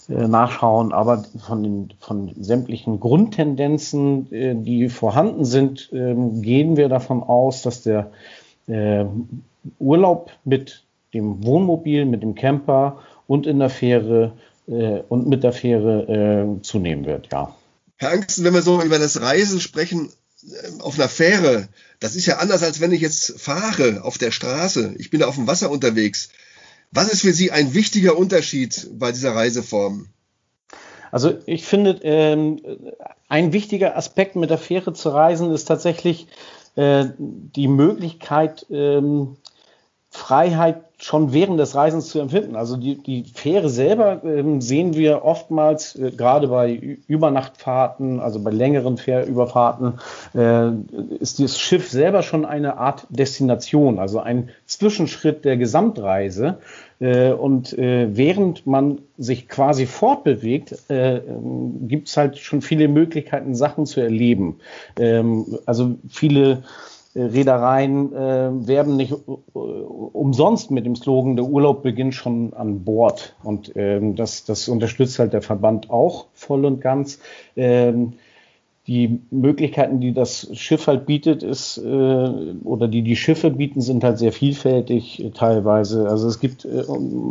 nachschauen. 0.08 0.92
Aber 0.92 1.24
von 1.38 1.62
den 1.62 1.88
von 2.00 2.32
sämtlichen 2.40 2.98
Grundtendenzen, 2.98 4.64
die 4.64 4.88
vorhanden 4.88 5.44
sind, 5.44 5.90
ähm, 5.92 6.42
gehen 6.42 6.76
wir 6.76 6.88
davon 6.88 7.22
aus, 7.22 7.62
dass 7.62 7.82
der 7.82 8.10
Urlaub 9.78 10.30
mit 10.44 10.84
dem 11.14 11.44
Wohnmobil, 11.44 12.04
mit 12.04 12.22
dem 12.22 12.34
Camper 12.34 12.98
und 13.30 13.46
in 13.46 13.60
der 13.60 13.70
Fähre 13.70 14.32
äh, 14.66 15.02
und 15.08 15.28
mit 15.28 15.44
der 15.44 15.52
Fähre 15.52 16.58
äh, 16.58 16.62
zunehmen 16.62 17.06
wird, 17.06 17.28
ja. 17.30 17.54
Herr 17.94 18.10
Angsten, 18.10 18.42
wenn 18.42 18.54
wir 18.54 18.62
so 18.62 18.82
über 18.82 18.98
das 18.98 19.20
Reisen 19.20 19.60
sprechen, 19.60 20.10
äh, 20.42 20.82
auf 20.82 20.98
einer 20.98 21.08
Fähre, 21.08 21.68
das 22.00 22.16
ist 22.16 22.26
ja 22.26 22.38
anders, 22.38 22.64
als 22.64 22.80
wenn 22.80 22.90
ich 22.90 23.00
jetzt 23.00 23.40
fahre 23.40 24.02
auf 24.02 24.18
der 24.18 24.32
Straße. 24.32 24.96
Ich 24.98 25.10
bin 25.10 25.20
da 25.20 25.28
auf 25.28 25.36
dem 25.36 25.46
Wasser 25.46 25.70
unterwegs. 25.70 26.30
Was 26.90 27.12
ist 27.12 27.20
für 27.20 27.32
Sie 27.32 27.52
ein 27.52 27.72
wichtiger 27.72 28.18
Unterschied 28.18 28.88
bei 28.98 29.12
dieser 29.12 29.36
Reiseform? 29.36 30.08
Also 31.12 31.34
ich 31.46 31.64
finde, 31.64 32.00
ähm, 32.02 32.60
ein 33.28 33.52
wichtiger 33.52 33.96
Aspekt 33.96 34.34
mit 34.34 34.50
der 34.50 34.58
Fähre 34.58 34.92
zu 34.92 35.08
reisen 35.10 35.52
ist 35.52 35.66
tatsächlich 35.66 36.26
äh, 36.74 37.04
die 37.16 37.68
Möglichkeit, 37.68 38.66
ähm, 38.70 39.36
Freiheit 40.10 40.82
schon 40.98 41.32
während 41.32 41.58
des 41.58 41.74
Reisens 41.74 42.08
zu 42.08 42.18
empfinden. 42.18 42.56
Also 42.56 42.76
die, 42.76 42.96
die 42.96 43.24
Fähre 43.32 43.70
selber 43.70 44.22
ähm, 44.24 44.60
sehen 44.60 44.94
wir 44.94 45.24
oftmals, 45.24 45.94
äh, 45.96 46.10
gerade 46.10 46.48
bei 46.48 46.98
Übernachtfahrten, 47.06 48.20
also 48.20 48.40
bei 48.40 48.50
längeren 48.50 48.98
Fährüberfahrten, 48.98 50.00
äh, 50.34 50.70
ist 51.20 51.38
das 51.40 51.58
Schiff 51.58 51.88
selber 51.88 52.22
schon 52.22 52.44
eine 52.44 52.76
Art 52.76 53.06
Destination, 53.08 53.98
also 53.98 54.18
ein 54.20 54.50
Zwischenschritt 54.66 55.44
der 55.44 55.56
Gesamtreise. 55.56 56.58
Äh, 56.98 57.32
und 57.32 57.78
äh, 57.78 58.08
während 58.14 58.66
man 58.66 58.98
sich 59.16 59.48
quasi 59.48 59.86
fortbewegt, 59.86 60.76
äh, 60.90 61.18
ähm, 61.18 61.88
gibt 61.88 62.08
es 62.08 62.16
halt 62.16 62.36
schon 62.36 62.62
viele 62.62 62.88
Möglichkeiten, 62.88 63.54
Sachen 63.54 63.86
zu 63.86 64.00
erleben. 64.00 64.60
Ähm, 64.98 65.58
also 65.66 65.94
viele 66.08 66.62
Reedereien 67.14 68.12
äh, 68.12 68.50
werben 68.68 68.96
nicht 68.96 69.12
äh, 69.12 69.16
umsonst 69.54 70.70
mit 70.70 70.86
dem 70.86 70.94
Slogan, 70.94 71.36
der 71.36 71.44
Urlaub 71.44 71.82
beginnt 71.82 72.14
schon 72.14 72.54
an 72.54 72.84
Bord. 72.84 73.34
Und 73.42 73.72
ähm, 73.74 74.14
das, 74.14 74.44
das 74.44 74.68
unterstützt 74.68 75.18
halt 75.18 75.32
der 75.32 75.42
Verband 75.42 75.90
auch 75.90 76.26
voll 76.34 76.64
und 76.64 76.80
ganz. 76.80 77.18
Ähm, 77.56 78.14
die 78.86 79.20
Möglichkeiten, 79.30 80.00
die 80.00 80.12
das 80.12 80.48
Schiff 80.54 80.86
halt 80.86 81.06
bietet, 81.06 81.42
ist 81.42 81.78
äh, 81.78 81.80
oder 82.64 82.88
die 82.88 83.02
die 83.02 83.14
Schiffe 83.14 83.50
bieten, 83.50 83.80
sind 83.80 84.02
halt 84.02 84.18
sehr 84.18 84.32
vielfältig 84.32 85.22
äh, 85.22 85.30
teilweise. 85.30 86.08
Also 86.08 86.26
es 86.28 86.40
gibt 86.40 86.64
äh, 86.64 86.84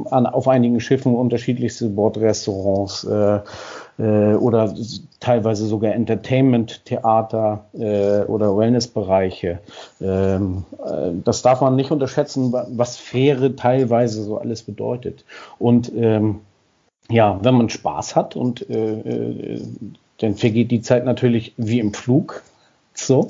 an, 0.10 0.26
auf 0.26 0.48
einigen 0.48 0.80
Schiffen 0.80 1.15
unterschiedlichste 1.15 1.89
Bordrestaurants 1.89 3.06
äh, 4.00 4.34
oder 4.34 4.74
teilweise 5.20 5.68
sogar 5.68 5.94
Entertainment-Theater 5.94 7.66
äh, 7.74 8.22
oder 8.22 8.58
Wellnessbereiche. 8.58 9.60
Ähm, 10.02 10.64
äh, 10.84 11.12
das 11.24 11.42
darf 11.42 11.62
man 11.62 11.76
nicht 11.76 11.92
unterschätzen, 11.92 12.54
was 12.54 12.98
Fähre 12.98 13.56
teilweise 13.56 14.24
so 14.24 14.38
alles 14.38 14.64
bedeutet. 14.64 15.26
Und 15.60 15.92
ähm, 15.96 16.40
ja, 17.10 17.40
wenn 17.42 17.56
man 17.56 17.70
Spaß 17.70 18.16
hat 18.16 18.36
und 18.36 18.70
äh, 18.70 19.56
äh, 19.56 19.62
dann 20.20 20.36
vergeht 20.36 20.72
die 20.72 20.82
Zeit 20.82 21.06
natürlich 21.06 21.54
wie 21.58 21.80
im 21.80 21.94
Flug. 21.94 22.44
So. 22.94 23.28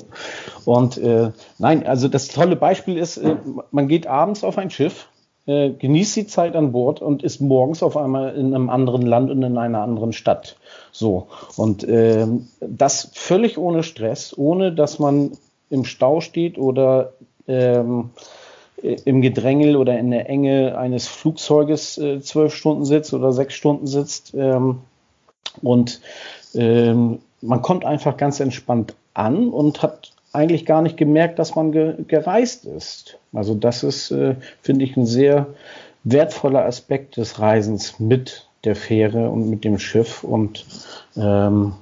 Und 0.64 0.98
äh, 0.98 1.30
nein, 1.58 1.86
also 1.86 2.08
das 2.08 2.28
tolle 2.28 2.56
Beispiel 2.56 2.96
ist, 2.96 3.16
äh, 3.18 3.36
man 3.70 3.88
geht 3.88 4.06
abends 4.06 4.44
auf 4.44 4.58
ein 4.58 4.70
Schiff, 4.70 5.08
äh, 5.46 5.70
genießt 5.70 6.16
die 6.16 6.26
Zeit 6.26 6.54
an 6.56 6.72
Bord 6.72 7.00
und 7.00 7.22
ist 7.22 7.40
morgens 7.40 7.82
auf 7.82 7.96
einmal 7.96 8.34
in 8.34 8.54
einem 8.54 8.70
anderen 8.70 9.02
Land 9.02 9.30
und 9.30 9.42
in 9.42 9.58
einer 9.58 9.82
anderen 9.82 10.12
Stadt. 10.12 10.56
So. 10.92 11.28
Und 11.56 11.84
äh, 11.84 12.26
das 12.60 13.10
völlig 13.14 13.58
ohne 13.58 13.82
Stress, 13.82 14.36
ohne 14.36 14.72
dass 14.72 14.98
man 14.98 15.32
im 15.70 15.84
Stau 15.84 16.20
steht 16.20 16.58
oder 16.58 17.12
ähm, 17.46 18.10
im 18.82 19.20
Gedrängel 19.20 19.76
oder 19.76 19.98
in 19.98 20.10
der 20.10 20.28
Enge 20.28 20.78
eines 20.78 21.06
Flugzeuges 21.06 21.98
äh, 21.98 22.20
zwölf 22.20 22.54
Stunden 22.54 22.84
sitzt 22.84 23.12
oder 23.12 23.32
sechs 23.32 23.54
Stunden 23.54 23.86
sitzt. 23.86 24.34
Ähm, 24.34 24.80
und 25.62 26.00
ähm, 26.54 27.20
man 27.40 27.62
kommt 27.62 27.84
einfach 27.84 28.16
ganz 28.16 28.40
entspannt 28.40 28.94
an 29.14 29.50
und 29.50 29.82
hat 29.82 30.12
eigentlich 30.32 30.66
gar 30.66 30.82
nicht 30.82 30.96
gemerkt, 30.96 31.38
dass 31.38 31.54
man 31.54 31.72
ge 31.72 31.94
gereist 32.06 32.64
ist. 32.64 33.18
Also 33.32 33.54
das 33.54 33.82
ist, 33.82 34.10
äh, 34.10 34.36
finde 34.62 34.84
ich, 34.84 34.96
ein 34.96 35.06
sehr 35.06 35.46
wertvoller 36.04 36.64
Aspekt 36.64 37.16
des 37.16 37.40
Reisens 37.40 37.98
mit 37.98 38.48
der 38.64 38.76
Fähre 38.76 39.30
und 39.30 39.48
mit 39.50 39.64
dem 39.64 39.78
Schiff. 39.78 40.22
Und 40.24 40.66
ähm, 41.16 41.72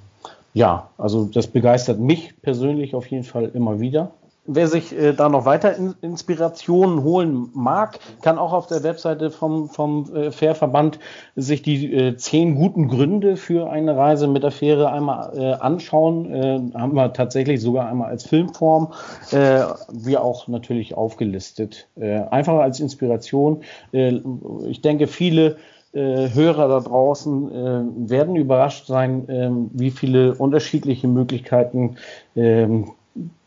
ja, 0.54 0.90
also 0.98 1.24
das 1.24 1.46
begeistert 1.46 2.00
mich 2.00 2.40
persönlich 2.42 2.94
auf 2.94 3.06
jeden 3.06 3.24
Fall 3.24 3.50
immer 3.54 3.80
wieder 3.80 4.12
wer 4.48 4.66
sich 4.66 4.98
äh, 4.98 5.12
da 5.12 5.28
noch 5.28 5.44
weiter 5.44 5.76
in, 5.76 5.94
Inspirationen 6.00 7.04
holen 7.04 7.50
mag, 7.52 8.00
kann 8.22 8.38
auch 8.38 8.52
auf 8.52 8.66
der 8.66 8.82
Webseite 8.82 9.30
vom, 9.30 9.68
vom 9.68 10.12
äh, 10.14 10.32
Fährverband 10.32 10.98
sich 11.36 11.62
die 11.62 11.92
äh, 11.92 12.16
zehn 12.16 12.56
guten 12.56 12.88
Gründe 12.88 13.36
für 13.36 13.70
eine 13.70 13.96
Reise 13.96 14.26
mit 14.26 14.42
der 14.42 14.50
Fähre 14.50 14.90
einmal 14.90 15.38
äh, 15.38 15.52
anschauen. 15.52 16.32
Äh, 16.32 16.60
haben 16.74 16.94
wir 16.94 17.12
tatsächlich 17.12 17.60
sogar 17.60 17.88
einmal 17.88 18.08
als 18.08 18.26
Filmform, 18.26 18.92
äh, 19.30 19.64
wie 19.92 20.16
auch 20.16 20.48
natürlich 20.48 20.94
aufgelistet. 20.94 21.88
Äh, 21.96 22.20
einfach 22.30 22.54
als 22.54 22.80
Inspiration. 22.80 23.62
Ich 23.92 24.80
denke, 24.80 25.06
viele 25.06 25.56
Hörer 25.92 26.68
da 26.68 26.80
draußen 26.80 28.08
werden 28.08 28.36
überrascht 28.36 28.86
sein, 28.86 29.28
äh, 29.28 29.50
wie 29.72 29.90
viele 29.90 30.34
unterschiedliche 30.34 31.08
Möglichkeiten 31.08 31.96
ähm, 32.36 32.92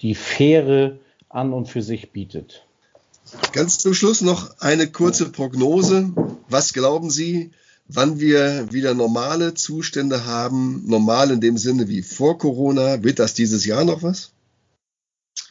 die 0.02 0.16
Fähre 0.16 1.00
an 1.30 1.54
und 1.54 1.68
für 1.68 1.82
sich 1.82 2.12
bietet. 2.12 2.66
Ganz 3.54 3.80
zum 3.80 3.94
Schluss 3.94 4.22
noch 4.22 4.60
eine 4.60 4.88
kurze 4.88 5.32
Prognose. 5.32 6.12
Was 6.50 6.74
glauben 6.74 7.10
Sie, 7.10 7.52
wann 7.88 8.20
wir 8.20 8.72
wieder 8.72 8.94
normale 8.94 9.54
Zustände 9.54 10.26
haben? 10.26 10.84
Normal 10.86 11.32
in 11.32 11.42
dem 11.42 11.58
Sinne 11.58 11.88
wie 11.88 12.02
vor 12.02 12.38
Corona. 12.38 13.04
Wird 13.04 13.20
das 13.20 13.34
dieses 13.34 13.66
Jahr 13.66 13.86
noch 13.86 14.04
was? 14.04 14.32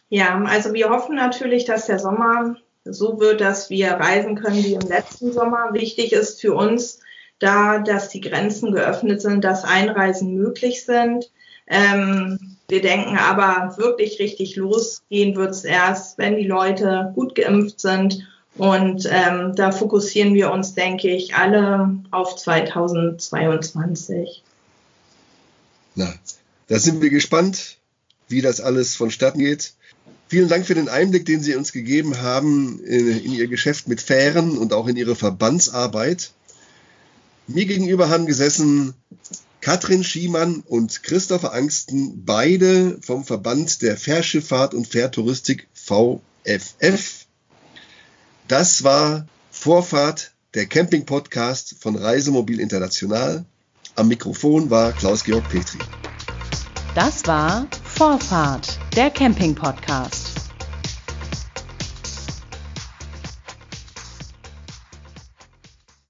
Ja, 0.08 0.42
also 0.44 0.74
wir 0.74 0.90
hoffen 0.90 1.14
natürlich, 1.14 1.64
dass 1.64 1.86
der 1.86 1.98
Sommer 1.98 2.56
so 2.84 3.20
wird, 3.20 3.40
dass 3.40 3.70
wir 3.70 3.92
reisen 3.92 4.34
können 4.34 4.64
wie 4.64 4.74
im 4.74 4.88
letzten 4.88 5.32
Sommer. 5.32 5.72
Wichtig 5.72 6.12
ist 6.12 6.40
für 6.40 6.54
uns, 6.54 7.00
da, 7.38 7.78
dass 7.78 8.08
die 8.08 8.20
Grenzen 8.20 8.72
geöffnet 8.72 9.22
sind, 9.22 9.44
dass 9.44 9.64
Einreisen 9.64 10.34
möglich 10.34 10.84
sind. 10.84 11.30
Ähm, 11.70 12.38
wir 12.68 12.82
denken 12.82 13.16
aber 13.16 13.78
wirklich 13.78 14.18
richtig 14.18 14.56
losgehen 14.56 15.36
wird 15.36 15.52
es 15.52 15.64
erst, 15.64 16.18
wenn 16.18 16.36
die 16.36 16.46
Leute 16.46 17.12
gut 17.14 17.34
geimpft 17.34 17.80
sind. 17.80 18.28
Und 18.56 19.08
ähm, 19.10 19.54
da 19.54 19.72
fokussieren 19.72 20.34
wir 20.34 20.52
uns, 20.52 20.74
denke 20.74 21.08
ich, 21.08 21.34
alle 21.34 21.96
auf 22.10 22.36
2022. 22.36 24.42
Na, 25.94 26.12
da 26.66 26.78
sind 26.78 27.00
wir 27.00 27.08
gespannt, 27.10 27.78
wie 28.28 28.42
das 28.42 28.60
alles 28.60 28.96
vonstatten 28.96 29.38
geht. 29.38 29.72
Vielen 30.28 30.48
Dank 30.48 30.66
für 30.66 30.74
den 30.74 30.88
Einblick, 30.88 31.26
den 31.26 31.40
Sie 31.40 31.54
uns 31.54 31.72
gegeben 31.72 32.20
haben 32.20 32.80
in, 32.84 33.24
in 33.24 33.32
Ihr 33.32 33.48
Geschäft 33.48 33.88
mit 33.88 34.00
Fähren 34.00 34.58
und 34.58 34.72
auch 34.72 34.86
in 34.86 34.96
Ihre 34.96 35.16
Verbandsarbeit. 35.16 36.30
Mir 37.48 37.66
gegenüber 37.66 38.10
haben 38.10 38.26
gesessen 38.26 38.94
Katrin 39.60 40.04
Schiemann 40.04 40.62
und 40.66 41.02
Christopher 41.02 41.52
Angsten, 41.52 42.24
beide 42.24 42.98
vom 43.02 43.24
Verband 43.24 43.82
der 43.82 43.96
Fährschifffahrt 43.96 44.72
und 44.72 44.86
Fährtouristik 44.86 45.68
VFF. 45.74 47.26
Das 48.48 48.84
war 48.84 49.26
Vorfahrt, 49.50 50.32
der 50.54 50.66
Camping-Podcast 50.66 51.76
von 51.78 51.96
Reisemobil 51.96 52.58
International. 52.58 53.44
Am 53.96 54.08
Mikrofon 54.08 54.70
war 54.70 54.92
Klaus-Georg 54.92 55.48
Petri. 55.48 55.78
Das 56.94 57.26
war 57.26 57.68
Vorfahrt, 57.84 58.78
der 58.96 59.10
Camping-Podcast. 59.10 60.19